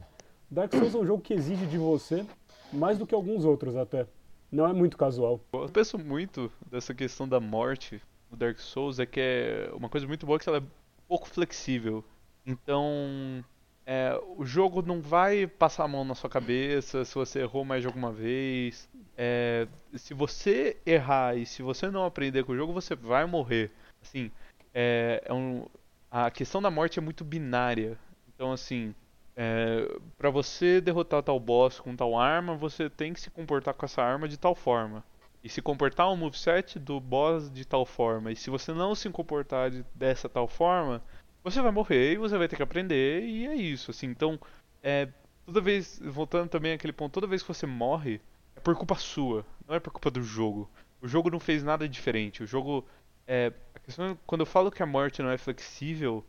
[0.52, 2.26] Dark Souls é um jogo que exige de você
[2.72, 4.06] mais do que alguns outros até.
[4.52, 5.40] Não é muito casual.
[5.54, 8.02] Eu penso muito dessa questão da morte
[8.34, 10.64] no Dark Souls é que é uma coisa muito boa que ela é
[11.08, 12.04] pouco flexível.
[12.46, 13.46] Então,
[13.86, 17.82] é, o jogo não vai passar a mão na sua cabeça se você errou mais
[17.82, 18.90] de alguma vez.
[19.16, 23.72] É, se você errar e se você não aprender com o jogo, você vai morrer.
[24.02, 24.32] Assim,
[24.74, 25.66] é, é um,
[26.10, 27.98] a questão da morte é muito binária.
[28.34, 28.96] Então, assim,
[29.36, 33.86] é, para você derrotar tal boss com tal arma, você tem que se comportar com
[33.86, 35.04] essa arma de tal forma.
[35.44, 38.32] E se comportar um moveset do boss de tal forma.
[38.32, 41.04] E se você não se comportar de- dessa tal forma,
[41.44, 43.24] você vai morrer e você vai ter que aprender.
[43.24, 43.92] E é isso.
[43.92, 44.40] Assim, então,
[44.82, 45.10] é,
[45.46, 48.22] toda vez, voltando também àquele ponto, toda vez que você morre,
[48.56, 50.70] é por culpa sua, não é por culpa do jogo.
[51.02, 52.44] O jogo não fez nada diferente.
[52.44, 52.86] O jogo.
[53.28, 53.52] É,
[53.84, 56.26] questão quando eu falo que a morte não é flexível,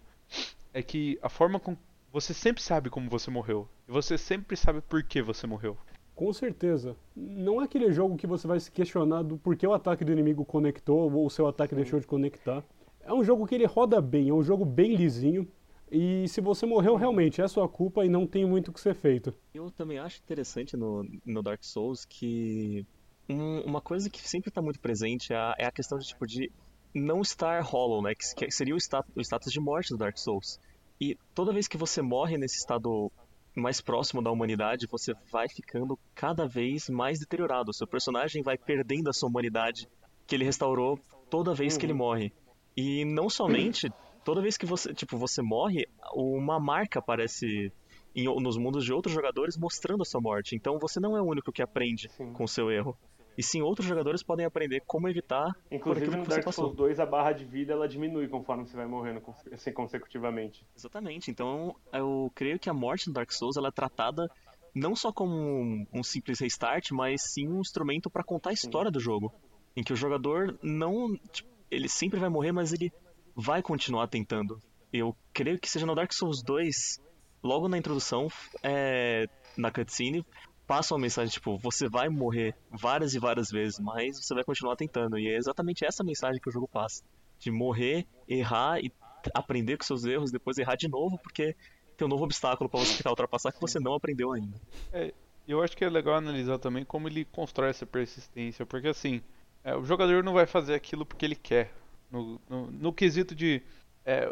[0.72, 1.76] é que a forma com.
[2.12, 3.68] Você sempre sabe como você morreu.
[3.88, 5.76] E você sempre sabe por que você morreu.
[6.14, 6.96] Com certeza.
[7.14, 10.44] Não é aquele jogo que você vai se questionar do porquê o ataque do inimigo
[10.44, 11.80] conectou ou o seu ataque Sim.
[11.82, 12.64] deixou de conectar.
[13.02, 15.46] É um jogo que ele roda bem, é um jogo bem lisinho.
[15.90, 18.94] E se você morreu, realmente é sua culpa e não tem muito o que ser
[18.94, 19.34] feito.
[19.52, 22.86] Eu também acho interessante no, no Dark Souls que
[23.28, 26.26] um, uma coisa que sempre está muito presente é a, é a, questão de tipo
[26.26, 26.50] de
[26.94, 28.14] não estar hollow, né?
[28.14, 30.58] Que, que seria o, stat, o status de morte do Dark Souls.
[31.00, 33.10] E toda vez que você morre nesse estado
[33.54, 37.70] mais próximo da humanidade, você vai ficando cada vez mais deteriorado.
[37.70, 39.88] O seu personagem vai perdendo a sua humanidade
[40.26, 40.98] que ele restaurou
[41.30, 41.98] toda vez que ele uhum.
[41.98, 42.32] morre.
[42.76, 43.92] E não somente
[44.24, 47.70] toda vez que você, tipo, você morre, uma marca aparece
[48.14, 50.56] em, nos mundos de outros jogadores mostrando a sua morte.
[50.56, 52.32] Então você não é o único que aprende sim.
[52.32, 52.96] com o seu erro.
[53.36, 57.32] E sim, outros jogadores podem aprender como evitar Inclusive no Dark Souls 2 a barra
[57.32, 60.64] de vida ela diminui conforme você vai morrendo assim, consecutivamente.
[60.76, 61.30] Exatamente.
[61.30, 64.30] Então eu creio que a morte no Dark Souls ela é tratada
[64.74, 68.88] não só como um, um simples restart, mas sim um instrumento para contar a história
[68.88, 68.92] sim.
[68.92, 69.32] do jogo.
[69.76, 71.16] Em que o jogador não.
[71.32, 72.92] Tipo, ele sempre vai morrer, mas ele
[73.34, 74.60] vai continuar tentando.
[74.92, 77.00] Eu creio que seja no Dark Souls 2,
[77.42, 78.28] logo na introdução,
[78.62, 80.24] é, na cutscene,
[80.66, 84.76] passa uma mensagem tipo: você vai morrer várias e várias vezes, mas você vai continuar
[84.76, 85.18] tentando.
[85.18, 87.02] E é exatamente essa mensagem que o jogo passa:
[87.38, 88.92] de morrer, errar e
[89.32, 91.56] aprender com seus erros, depois errar de novo, porque
[91.96, 94.60] tem um novo obstáculo para você tentar ultrapassar que você não aprendeu ainda.
[94.92, 95.14] É,
[95.46, 99.22] eu acho que é legal analisar também como ele constrói essa persistência, porque assim,
[99.62, 101.72] é, o jogador não vai fazer aquilo porque ele quer.
[102.10, 103.62] No, no, no quesito de.
[104.04, 104.30] É,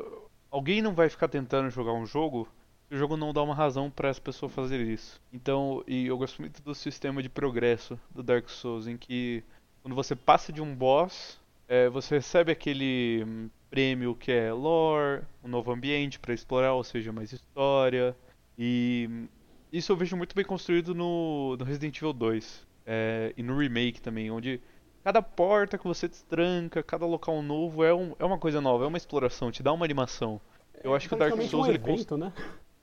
[0.50, 2.46] alguém não vai ficar tentando jogar um jogo
[2.92, 5.20] o jogo não dá uma razão para essa pessoa fazer isso.
[5.32, 9.42] Então, e eu gosto muito do sistema de progresso do Dark Souls, em que
[9.82, 15.22] quando você passa de um boss, é, você recebe aquele hum, prêmio que é lore,
[15.42, 18.14] um novo ambiente para explorar, ou seja, mais história.
[18.58, 19.28] E hum,
[19.72, 24.02] isso eu vejo muito bem construído no, no Resident Evil 2 é, e no remake
[24.02, 24.60] também, onde
[25.04, 28.86] Cada porta que você destranca, cada local novo é, um, é uma coisa nova, é
[28.86, 30.40] uma exploração, te dá uma animação.
[30.82, 32.32] Eu é, acho que o Dark Souls um ele evento, né?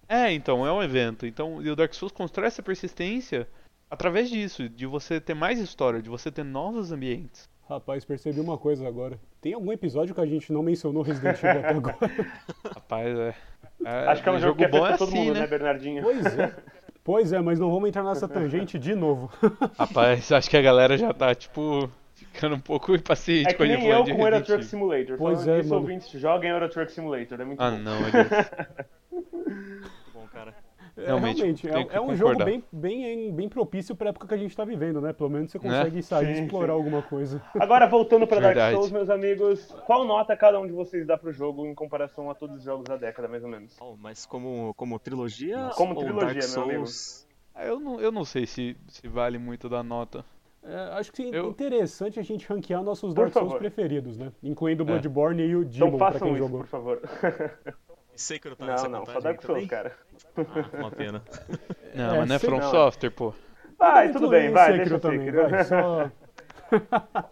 [0.10, 1.28] É, então, é um evento.
[1.28, 3.48] Então, e o Dark Souls constrói essa persistência
[3.90, 7.48] através disso, de você ter mais história, de você ter novos ambientes.
[7.70, 9.20] Rapaz, percebi uma coisa agora.
[9.40, 11.98] Tem algum episódio que a gente não mencionou Resident Evil até agora?
[12.74, 13.36] Rapaz, é.
[13.86, 15.42] é Acho que é um jogo, jogo que bom é todo assim, mundo, né?
[15.42, 16.02] né, Bernardinho?
[16.02, 16.56] Pois é.
[17.02, 19.32] Pois é, mas não vamos entrar nessa tangente de novo.
[19.80, 23.66] Rapaz, acho que a galera já tá, tipo, ficando um pouco impaciente é com a
[23.66, 25.18] gente eu com Euro Truck Simulator.
[25.18, 25.76] Pois é, mano.
[25.76, 27.78] ouvintes, joguem Euro Truck Simulator, é muito ah, bom.
[27.78, 28.84] Ah, não, bom,
[31.02, 34.38] É, realmente, é, é, um jogo bem, bem, bem propício para a época que a
[34.38, 35.14] gente está vivendo, né?
[35.14, 35.64] Pelo menos você né?
[35.64, 36.02] consegue né?
[36.02, 36.80] sair e explorar sim.
[36.80, 37.42] alguma coisa.
[37.60, 41.32] Agora, voltando para Dark Souls, meus amigos, qual nota cada um de vocês dá pro
[41.32, 43.78] jogo em comparação a todos os jogos da década, mais ou menos?
[43.80, 45.72] Oh, mas como, como trilogia?
[45.76, 47.26] Como trilogia, Dark Souls...
[47.56, 47.74] meu amigo.
[47.74, 50.24] Eu não, eu não sei se, se vale muito da nota.
[50.64, 51.50] É, acho que é eu...
[51.50, 54.32] interessante a gente ranquear nossos Dark Souls preferidos, né?
[54.44, 54.92] Incluindo o é.
[54.92, 55.46] Bloodborne é.
[55.46, 56.60] e o Demon, então pra quem isso, jogou.
[56.60, 57.02] por favor.
[58.22, 59.98] Sekiro tá Não, não, só Dark Souls, cara.
[60.36, 61.24] Ah, uma pena.
[61.96, 62.70] Não, é, mas não é From não.
[62.72, 63.34] Software, pô.
[63.78, 65.50] Vai, tudo bem, vai, Sekiro deixa também, Sekiro.
[65.50, 66.12] Vai, só...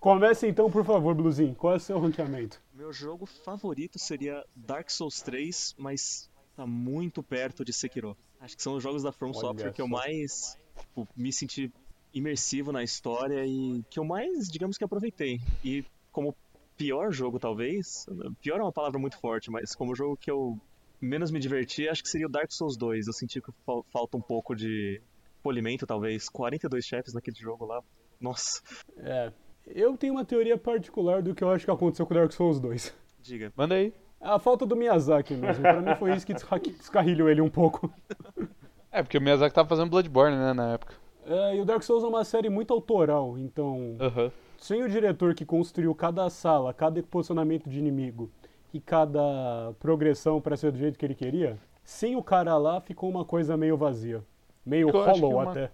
[0.00, 1.54] Comece então, por favor, Bluzinho.
[1.54, 2.62] Qual é o seu ranqueamento?
[2.72, 8.16] Meu jogo favorito seria Dark Souls 3, mas tá muito perto de Sekiro.
[8.40, 11.72] Acho que são os jogos da From Olha Software que eu mais tipo, me senti
[12.14, 15.40] imersivo na história e que eu mais, digamos que aproveitei.
[15.64, 16.34] E como
[16.78, 18.06] pior jogo, talvez,
[18.40, 20.58] pior é uma palavra muito forte, mas como jogo que eu
[21.00, 23.06] menos me diverti, acho que seria o Dark Souls 2.
[23.06, 23.52] Eu senti que
[23.92, 25.00] falta um pouco de
[25.42, 26.28] polimento, talvez.
[26.28, 27.82] 42 chefes naquele jogo lá.
[28.20, 28.62] Nossa.
[28.96, 29.32] É.
[29.66, 32.58] Eu tenho uma teoria particular do que eu acho que aconteceu com o Dark Souls
[32.58, 32.94] 2.
[33.20, 33.52] Diga.
[33.56, 33.92] Manda aí.
[34.20, 35.62] A falta do Miyazaki mesmo.
[35.62, 37.92] Pra mim foi isso que descarrilhou ele um pouco.
[38.90, 40.94] É, porque o Miyazaki tava fazendo Bloodborne, né, na época.
[41.26, 43.98] É, e o Dark Souls é uma série muito autoral, então.
[44.00, 44.30] Uhum.
[44.58, 48.30] Sem o diretor que construiu cada sala, cada posicionamento de inimigo
[48.74, 53.08] e cada progressão para ser do jeito que ele queria, sem o cara lá ficou
[53.08, 54.22] uma coisa meio vazia.
[54.66, 55.50] Meio Eu hollow uma...
[55.50, 55.70] até.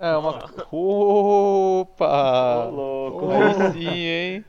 [0.00, 0.44] É uma.
[0.70, 2.66] Opa!
[2.66, 3.30] Ô, louco!
[3.30, 4.44] Aí sim, hein?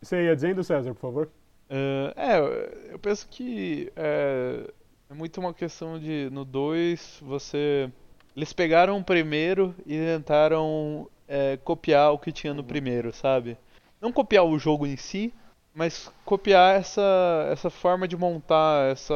[0.00, 1.30] Você ia dizendo, César, por favor?
[1.68, 4.70] Uh, é, eu penso que é,
[5.10, 6.30] é muito uma questão de.
[6.30, 7.90] No 2, você
[8.36, 13.56] eles pegaram o primeiro e tentaram é, copiar o que tinha no primeiro, sabe?
[14.00, 15.32] Não copiar o jogo em si,
[15.74, 19.14] mas copiar essa, essa forma de montar, essa.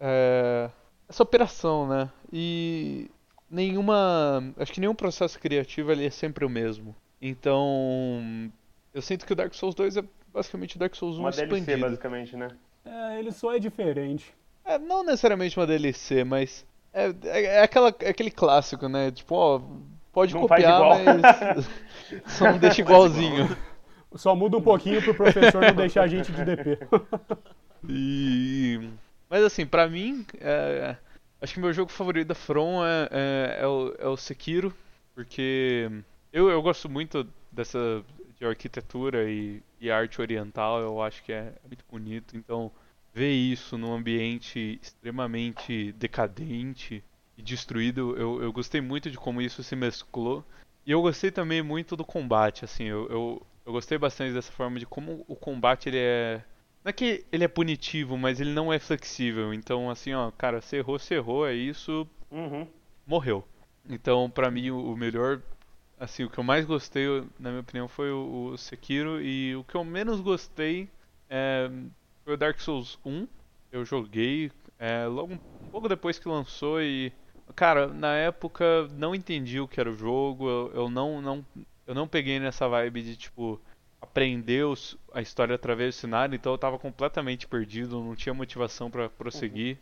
[0.00, 0.70] É,
[1.08, 2.10] essa operação, né?
[2.32, 3.10] E
[3.50, 6.96] nenhuma, acho que nenhum processo criativo ele é sempre o mesmo.
[7.20, 8.50] Então,
[8.94, 11.66] eu sinto que o Dark Souls 2 é basicamente o Dark Souls 1 Uma expandido.
[11.66, 12.48] DLC, basicamente, né?
[12.84, 14.34] É, ele só é diferente.
[14.64, 19.10] É, não necessariamente uma DLC, mas é, é, é aquela, é aquele clássico, né?
[19.10, 19.60] Tipo, ó,
[20.12, 20.98] pode Não faz copiar, igual.
[21.04, 21.70] mas
[22.32, 23.56] só não deixa igualzinho.
[24.14, 26.78] Só muda um pouquinho pro professor não deixar a gente de DP.
[27.88, 28.78] E...
[29.28, 30.94] Mas assim, pra mim, é,
[31.40, 34.72] acho que meu jogo favorito da From é, é, é o, é o Sekiro,
[35.16, 35.90] porque
[36.32, 38.04] eu, eu gosto muito dessa
[38.38, 42.70] de arquitetura e, e arte oriental, eu acho que é muito bonito, então
[43.12, 47.02] ver isso num ambiente extremamente decadente
[47.36, 50.44] e destruído, eu, eu gostei muito de como isso se mesclou.
[50.86, 54.78] E eu gostei também muito do combate, assim, eu, eu, eu gostei bastante dessa forma
[54.78, 56.44] de como o combate ele é
[56.84, 59.54] não é que ele é punitivo, mas ele não é flexível.
[59.54, 62.66] Então, assim, ó, cara, você errou, você errou, é isso, Uhum.
[63.06, 63.46] morreu.
[63.88, 65.40] Então, pra mim, o melhor,
[65.98, 67.06] assim, o que eu mais gostei,
[67.38, 69.22] na minha opinião, foi o, o Sekiro.
[69.22, 70.88] E o que eu menos gostei
[71.30, 71.70] é,
[72.24, 73.28] foi o Dark Souls 1.
[73.70, 75.38] Eu joguei é, logo um
[75.70, 77.12] pouco depois que lançou e,
[77.54, 80.48] cara, na época não entendi o que era o jogo.
[80.48, 81.44] Eu, eu não, não,
[81.86, 83.60] eu não peguei nessa vibe de tipo
[84.00, 88.90] aprender os- a história através do cenário, então eu tava completamente perdido, não tinha motivação
[88.90, 89.78] pra prosseguir.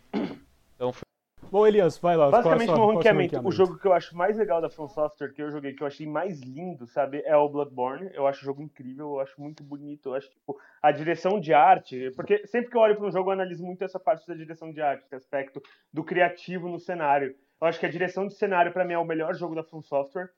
[0.77, 1.03] Então foi
[1.51, 2.29] Bom, Elias, vai lá.
[2.31, 3.93] qual é a Basicamente, sua- no qual é o seu ranqueamento, o jogo que eu
[3.93, 7.23] acho mais legal da From Software que eu joguei, que eu achei mais lindo, sabe,
[7.25, 8.09] é o Bloodborne.
[8.15, 11.53] Eu acho o jogo incrível, eu acho muito bonito, eu acho, tipo, a direção de
[11.53, 14.35] arte, porque sempre que eu olho para um jogo, eu analiso muito essa parte da
[14.35, 15.61] direção de arte, esse aspecto
[15.93, 17.35] do criativo no cenário.
[17.61, 19.83] Eu acho que a direção de cenário, pra mim, é o melhor jogo da From
[19.83, 20.31] Software.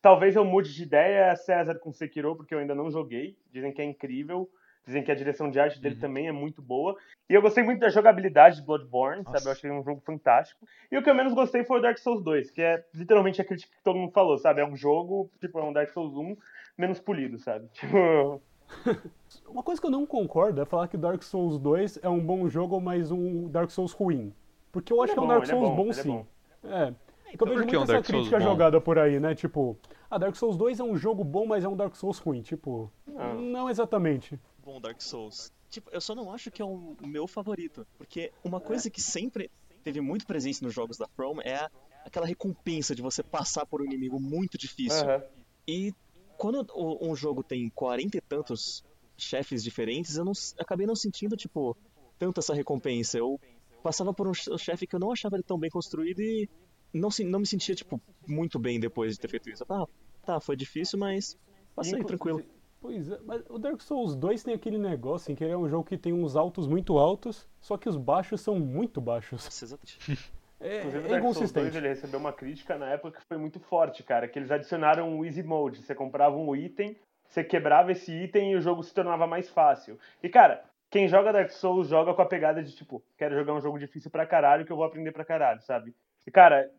[0.00, 3.36] Talvez eu mude de ideia, César, com Sekiro, porque eu ainda não joguei.
[3.52, 4.48] Dizem que é incrível.
[4.84, 6.00] Dizem que a direção de arte dele Uhum.
[6.00, 6.96] também é muito boa.
[7.28, 9.34] E eu gostei muito da jogabilidade de Bloodborne, sabe?
[9.34, 9.48] Nossa.
[9.48, 10.66] Eu achei um jogo fantástico.
[10.90, 13.44] E o que eu menos gostei foi o Dark Souls 2, que é literalmente a
[13.44, 14.60] crítica que todo mundo falou, sabe?
[14.60, 16.36] É um jogo, tipo, é um Dark Souls 1
[16.76, 17.68] menos polido, sabe?
[19.28, 22.20] Tipo, Uma coisa que eu não concordo é falar que Dark Souls 2 é um
[22.20, 24.32] bom jogo, mas um Dark Souls ruim.
[24.72, 25.94] Porque eu acho é que é um bom, Dark é Souls bom, bom, ele é
[25.94, 26.08] sim.
[26.10, 26.26] bom.
[26.64, 26.92] É.
[27.36, 28.44] Porque eu vejo muito um essa Dark Souls crítica bom?
[28.52, 29.34] jogada por aí, né?
[29.34, 29.76] Tipo,
[30.10, 32.42] a Dark Souls 2 é um jogo bom, mas é um Dark Souls ruim.
[32.42, 33.40] Tipo, Não.
[33.40, 34.38] não exatamente.
[34.64, 35.50] Bom, Dark Souls.
[35.70, 37.86] Tipo, eu só não acho que é o meu favorito.
[37.96, 39.50] Porque uma coisa que sempre
[39.82, 41.70] teve muito presente nos jogos da From é a-
[42.04, 45.02] aquela recompensa de você passar por um inimigo muito difícil.
[45.02, 45.22] aham.
[45.66, 45.94] E
[46.36, 46.66] quando
[47.00, 48.84] um jogo tem 40 e tantos
[49.16, 51.74] chefes diferentes, eu não, acabei não sentindo, tipo,
[52.18, 53.16] tanto essa recompensa.
[53.16, 53.40] Eu
[53.82, 56.48] passava por um che- chefe que eu não achava ele tão bem construído e
[56.92, 59.62] não, se- não me sentia, tipo, muito bem depois de ter feito isso.
[59.62, 59.88] Eu falava,
[60.22, 61.38] ah, tá, foi difícil, mas
[61.74, 62.44] passei Inclu- tranquilo.
[62.80, 65.68] Pois é, mas o Dark Souls 2 tem aquele negócio em que ele é um
[65.68, 69.44] jogo que tem uns altos muito altos, só que os baixos são muito baixos.
[69.44, 69.98] Nossa, exatamente.
[70.64, 71.76] É, Inclusive, o é Dark Souls 2 inconsistente.
[71.76, 74.28] ele recebeu uma crítica na época que foi muito forte, cara.
[74.28, 75.82] Que eles adicionaram o Easy Mode.
[75.82, 76.96] Você comprava um item,
[77.28, 79.98] você quebrava esse item e o jogo se tornava mais fácil.
[80.22, 83.60] E, cara, quem joga Dark Souls joga com a pegada de tipo, quero jogar um
[83.62, 85.96] jogo difícil pra caralho que eu vou aprender pra caralho, sabe?
[86.26, 86.70] E, cara,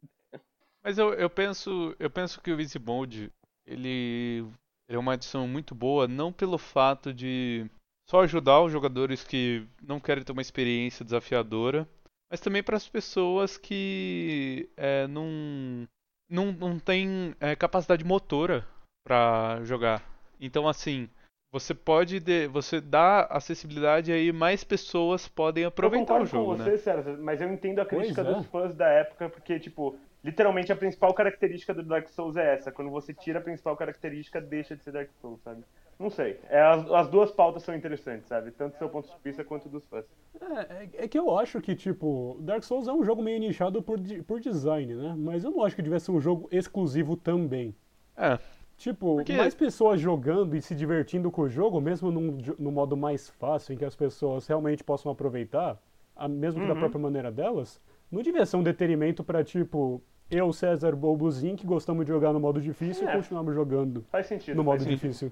[0.84, 3.32] Mas eu, eu penso, eu penso que o Easy Mode,
[3.66, 4.46] ele,
[4.88, 7.66] é uma adição muito boa, não pelo fato de
[8.08, 11.90] só ajudar os jogadores que não querem ter uma experiência desafiadora,
[12.30, 15.88] mas também para as pessoas que é, não,
[16.30, 18.64] não, não têm é, capacidade motora
[19.04, 20.04] para jogar.
[20.40, 21.10] Então, assim,
[21.54, 26.58] você pode, de- você dá acessibilidade aí, mais pessoas podem aproveitar eu o concordo jogo,
[26.58, 26.72] com né?
[26.72, 28.38] você, César, mas eu entendo a crítica Pois é.
[28.40, 32.72] dos fãs da época, porque, tipo, literalmente a principal característica do Dark Souls é essa.
[32.72, 35.64] Quando você tira a principal característica, deixa de ser Dark Souls, sabe?
[36.00, 36.40] Não sei.
[36.50, 38.50] É, as, as duas pautas são interessantes, sabe?
[38.50, 40.06] Tanto do seu ponto de vista quanto dos fãs.
[40.42, 43.80] É, é- é que eu acho que, tipo, Dark Souls é um jogo meio nichado
[43.84, 45.14] por, por design, né?
[45.16, 47.76] Mas eu não acho que devia ser um jogo exclusivo também.
[48.18, 48.38] É,
[48.78, 52.98] Tipo, Porque- mais pessoas jogando e se divertindo com o jogo, mesmo num, no modo
[52.98, 55.78] mais fácil, em que as pessoas realmente possam aproveitar,
[56.16, 56.80] a- mesmo que da Uhum.
[56.80, 57.80] própria maneira delas,
[58.12, 62.40] não devia ser um deterimento pra, tipo, eu, César Bobuzinho, que gostamos de jogar no
[62.40, 63.16] modo difícil, É.
[63.16, 64.56] continuamos jogando Faz sentido.
[64.58, 65.00] no faz modo sentido.
[65.00, 65.32] difícil.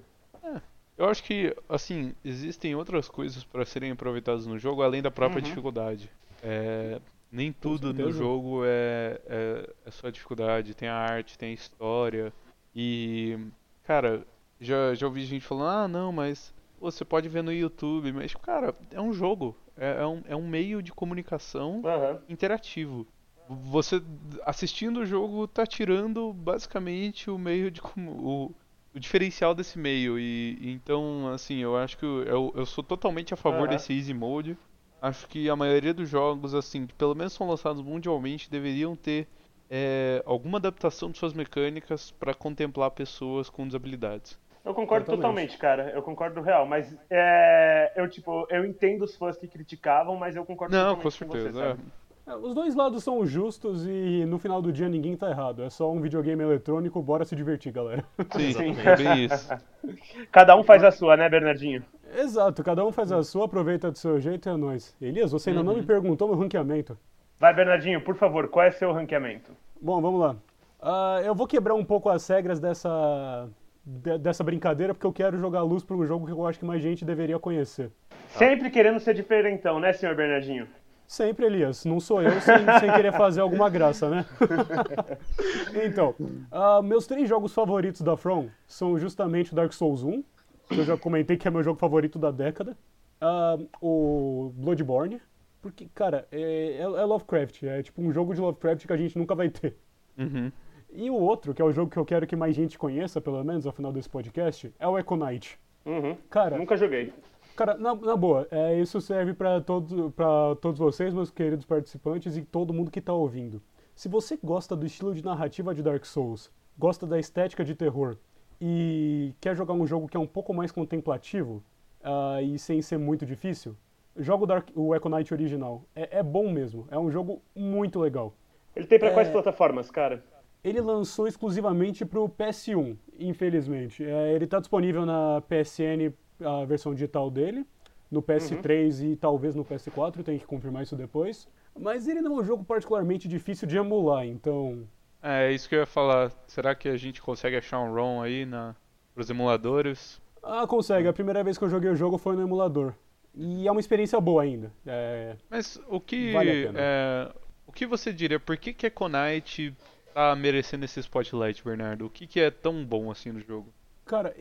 [0.96, 5.38] Eu acho que, assim, existem outras coisas para serem aproveitadas no jogo além da própria
[5.40, 5.48] Uhum.
[5.48, 6.10] dificuldade.
[6.42, 7.00] É,
[7.30, 10.74] nem tudo no jogo é, é, é só dificuldade.
[10.74, 12.32] Tem a arte, tem a história.
[12.74, 13.38] E,
[13.84, 14.26] cara,
[14.60, 18.12] já, já ouvi gente falando: ah, não, mas você pode ver no YouTube.
[18.12, 19.56] Mas, cara, é um jogo.
[19.76, 22.20] É, é um, é um meio de comunicação Aham.
[22.28, 23.06] interativo.
[23.48, 24.02] Você
[24.44, 28.54] assistindo o jogo tá tirando basicamente o meio de como o,
[28.94, 33.34] o diferencial desse meio e e então assim eu acho que eu, eu, sou totalmente
[33.34, 33.68] a favor Aham.
[33.68, 34.56] desse easy mode
[35.02, 39.26] acho que a maioria dos jogos, assim, que pelo menos são lançados mundialmente, deveriam ter
[39.74, 44.38] é, alguma adaptação de suas mecânicas para contemplar pessoas com desabilidades.
[44.62, 45.56] Eu concordo Totalmente.
[45.56, 45.90] totalmente, cara.
[45.96, 46.66] Eu concordo real.
[46.66, 51.02] Mas é, eu, tipo, eu entendo os fãs que criticavam, mas eu concordo Não, totalmente
[51.02, 51.50] com certeza.
[51.50, 51.80] você, sabe?
[52.26, 55.62] É, Os dois lados são justos e no final do dia ninguém tá errado.
[55.62, 58.04] É só um videogame eletrônico, bora se divertir, galera.
[58.18, 58.24] é.
[58.38, 58.76] Sim, Sim.
[58.84, 59.48] é bem isso.
[60.30, 61.82] Cada um faz a sua, né, Bernardinho?
[62.14, 64.94] Exato, cada um faz a sua, aproveita do seu jeito e é nóis.
[65.00, 66.96] Elias, você ainda não me perguntou meu ranqueamento.
[67.40, 69.50] Vai, Bernardinho, por favor, qual é seu ranqueamento?
[69.82, 70.36] Bom, vamos lá.
[70.80, 73.48] Ah, eu vou quebrar um pouco as regras dessa,
[73.84, 76.64] de- dessa brincadeira, porque eu quero jogar luz para um jogo que eu acho que
[76.64, 77.90] mais gente deveria conhecer.
[78.28, 80.68] Sempre querendo ser diferentão, né, senhor Bernardinho?
[81.04, 81.84] Sempre, Elias.
[81.84, 84.24] Não sou eu sem, sem querer fazer alguma graça, né?
[85.84, 86.14] então,
[86.50, 90.22] ah, meus três jogos favoritos da From são justamente o Dark Souls 1,
[90.68, 92.76] que eu já comentei que é meu jogo favorito da década,
[93.20, 95.20] ah, o Bloodborne,
[95.62, 99.16] porque, cara, é, é- é Lovecraft, é tipo um jogo de Lovecraft que a gente
[99.16, 99.76] nunca vai ter.
[100.18, 100.50] Uhum.
[100.92, 103.42] E o outro, que é o jogo que eu quero que mais gente conheça, pelo
[103.42, 105.58] menos ao final desse podcast, é o Echo Knight.
[105.86, 106.16] Uhum.
[106.28, 107.12] Cara, Nunca joguei.
[107.56, 112.36] Cara, na, na boa, é, isso serve pra todo, pra todos vocês, meus queridos participantes,
[112.36, 113.62] e todo mundo que tá ouvindo.
[113.94, 118.16] Se você gosta do estilo de narrativa de Dark Souls, gosta da estética de terror
[118.60, 121.62] e quer jogar um jogo que é um pouco mais contemplativo
[122.02, 123.76] ah, e sem ser muito difícil,
[124.16, 125.84] joga o, Dark, o Echo Knight original.
[125.94, 128.34] É, é bom mesmo, é um jogo muito legal.
[128.74, 129.12] Ele tem pra É.
[129.12, 130.24] quais plataformas, cara?
[130.64, 134.04] Ele lançou exclusivamente para o PS1, infelizmente.
[134.04, 137.66] É, ele está disponível na PSN, a versão digital dele,
[138.10, 141.48] no PS3 e talvez no PS4, tem que confirmar isso depois.
[141.78, 144.86] Mas ele não é um jogo particularmente difícil de emular, então.
[145.22, 146.30] É, é isso que eu ia falar.
[146.46, 148.76] Será que a gente consegue achar um ROM aí na,
[149.14, 150.20] pros emuladores?
[150.42, 151.08] Ah, consegue.
[151.08, 152.94] A primeira vez que eu joguei o jogo foi no emulador.
[153.34, 154.72] E é uma experiência boa ainda.
[154.86, 156.78] É, Mas o que Vale a pena.
[156.80, 157.34] é,
[157.66, 158.38] o que você diria?
[158.38, 159.74] Por que que a Konite
[160.12, 162.06] tá merecendo esse spotlight, Bernardo?
[162.06, 163.72] O que que é tão bom assim no jogo?
[164.04, 164.34] Cara,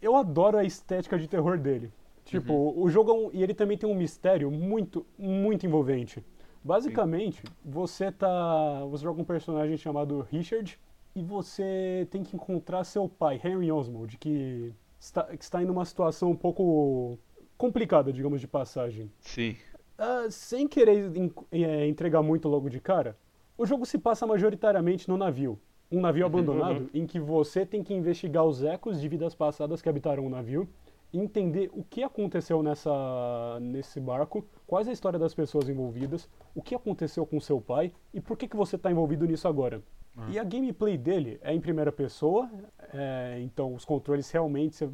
[0.00, 1.92] eu adoro a estética de terror dele.
[2.24, 6.24] Tipo, o jogo é um, e ele também tem um mistério muito, muito envolvente.
[6.62, 10.78] Basicamente, você tá, você joga um personagem chamado Richard
[11.16, 15.84] e você tem que encontrar seu pai, Henry Oswald, que está, que está em uma
[15.84, 17.18] situação um pouco
[17.64, 19.12] complicada, digamos, de passagem.
[19.20, 19.54] Sim.
[19.98, 23.18] Ah, sem querer en- eh, entregar muito logo de cara,
[23.58, 25.58] o jogo se passa majoritariamente no navio.
[25.92, 29.88] Um navio abandonado em que você tem que investigar os ecos de vidas passadas que
[29.90, 30.66] habitaram o navio,
[31.12, 36.74] entender o que aconteceu nessa, nesse barco, quais a história das pessoas envolvidas, o que
[36.74, 39.82] aconteceu com seu pai e por que, que você está envolvido nisso agora.
[40.28, 42.48] E a gameplay dele é em primeira pessoa,
[42.92, 44.88] é, então os controles realmente.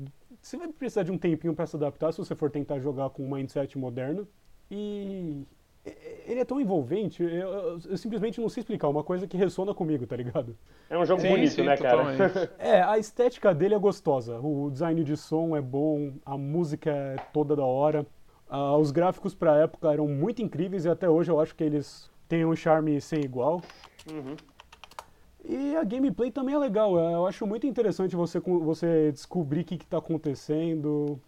[0.47, 3.25] Você, vai precisar de um tempinho para se adaptar se você for tentar jogar com
[3.25, 4.29] um mindset moderno.
[4.71, 5.43] E
[6.25, 9.75] ele é tão envolvente, eu, eu- eu simplesmente não sei explicar, uma coisa que ressona
[9.75, 10.57] comigo, tá ligado?
[10.89, 12.05] É um jogo Sim, bonito, sim, né, cara?
[12.61, 17.17] É, a estética dele é gostosa, o design de som é bom, a música é
[17.33, 18.07] toda da hora,
[18.49, 22.09] ah, os gráficos pra época eram muito incríveis e até hoje eu acho que eles
[22.29, 23.61] têm um charme sem igual.
[24.09, 24.37] Uhum.
[25.49, 29.65] E a gameplay também é legal, é, eu acho muito interessante você, você descobrir o
[29.65, 31.21] que está acontecendo,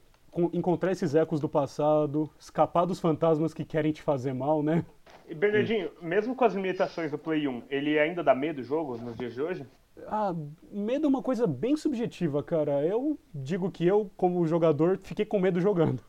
[0.52, 4.84] encontrar esses ecos do passado, escapar dos fantasmas que querem te fazer mal, né?
[5.28, 8.96] E Bernardinho, mesmo com as limitações do Play 1, ele ainda dá medo o jogo
[8.96, 9.66] nos dias de hoje?
[10.06, 10.34] Ah,
[10.70, 12.84] medo é uma coisa bem subjetiva, cara.
[12.84, 16.02] Eu digo que eu, como jogador, fiquei com medo jogando.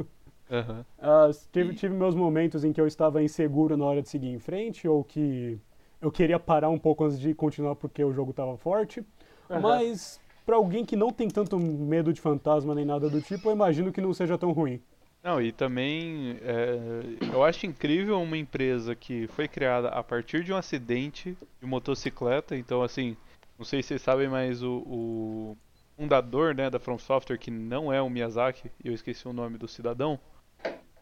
[0.49, 0.86] Aham.
[0.97, 4.39] Ah, tive, tive meus momentos em que eu estava inseguro na hora de seguir em
[4.39, 5.60] frente, ou que
[6.02, 9.04] eu queria parar um pouco antes de continuar porque o jogo estava forte.
[9.50, 9.62] Aham.
[9.62, 13.54] Mas, pra alguém que não tem tanto medo de fantasma nem nada do tipo, eu
[13.54, 14.82] imagino que não seja tão ruim.
[15.22, 20.54] Não, e também é, eu acho incrível uma empresa que foi criada a partir de
[20.54, 22.56] um acidente de motocicleta.
[22.56, 23.18] Então, assim,
[23.58, 25.58] não sei se vocês sabem, mas o, o
[25.97, 29.58] fundador né, da From Software, que não é o Miyazaki, e eu esqueci o nome
[29.58, 30.18] do cidadão,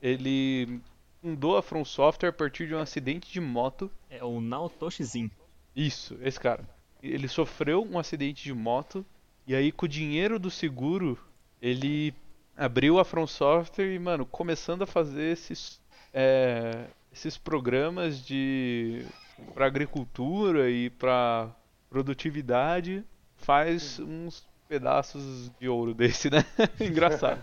[0.01, 0.81] ele
[1.27, 3.91] fundou a From Software a partir de um acidente de moto.
[4.09, 5.29] É o Naotoshi-zin.
[5.75, 6.63] Isso, esse cara.
[7.03, 9.05] Ele sofreu um acidente de moto
[9.45, 11.19] e aí com o dinheiro do seguro
[11.61, 12.13] ele
[12.55, 15.81] abriu a From Software e, mano, começando a fazer esses,
[16.13, 19.05] é, esses programas de
[19.53, 21.49] para agricultura e para
[21.89, 23.03] produtividade,
[23.35, 26.45] faz uns pedaços de ouro desse, né?
[26.79, 27.41] Engraçado.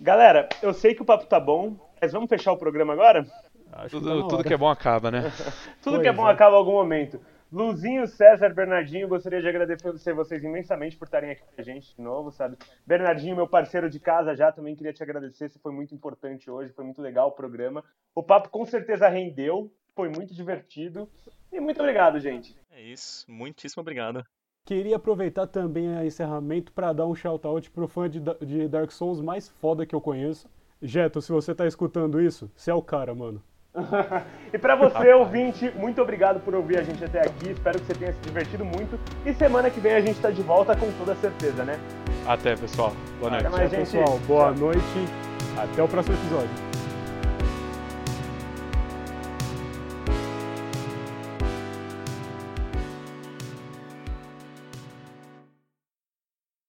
[0.00, 3.26] Galera, eu sei que o papo tá bom, mas vamos fechar o programa agora?
[3.72, 5.22] Acho que tá Tudo, tudo que é bom acaba, né?
[5.82, 6.32] Tudo Pois que é bom é.
[6.32, 7.20] acaba em algum momento.
[7.52, 12.00] Luzinho, César, Bernardinho, gostaria de agradecer vocês imensamente por estarem aqui com a gente de
[12.00, 12.56] novo, sabe?
[12.86, 16.72] Bernardinho, meu parceiro de casa já, também queria te agradecer, você foi muito importante hoje,
[16.72, 17.82] foi muito legal o programa.
[18.14, 21.08] O papo com certeza rendeu, foi muito divertido.
[21.52, 22.56] E muito obrigado, gente.
[22.70, 24.24] É isso, muitíssimo obrigado.
[24.64, 29.48] Queria aproveitar também o encerramento para dar um shout-out pro fã de Dark Souls mais
[29.48, 30.48] foda que eu conheço.
[30.82, 33.42] Jeto, se você tá escutando isso, você é o cara, mano.
[34.52, 37.50] e para você, ouvinte, muito obrigado por ouvir a gente até aqui.
[37.50, 38.98] Espero que você tenha se divertido muito.
[39.24, 41.78] E semana que vem a gente tá de volta com toda certeza, né?
[42.26, 42.92] Até, pessoal.
[43.18, 43.46] Boa noite.
[43.46, 43.80] Até mais, gente.
[43.80, 44.18] pessoal.
[44.26, 45.06] Boa noite.
[45.56, 46.69] Até o próximo episódio.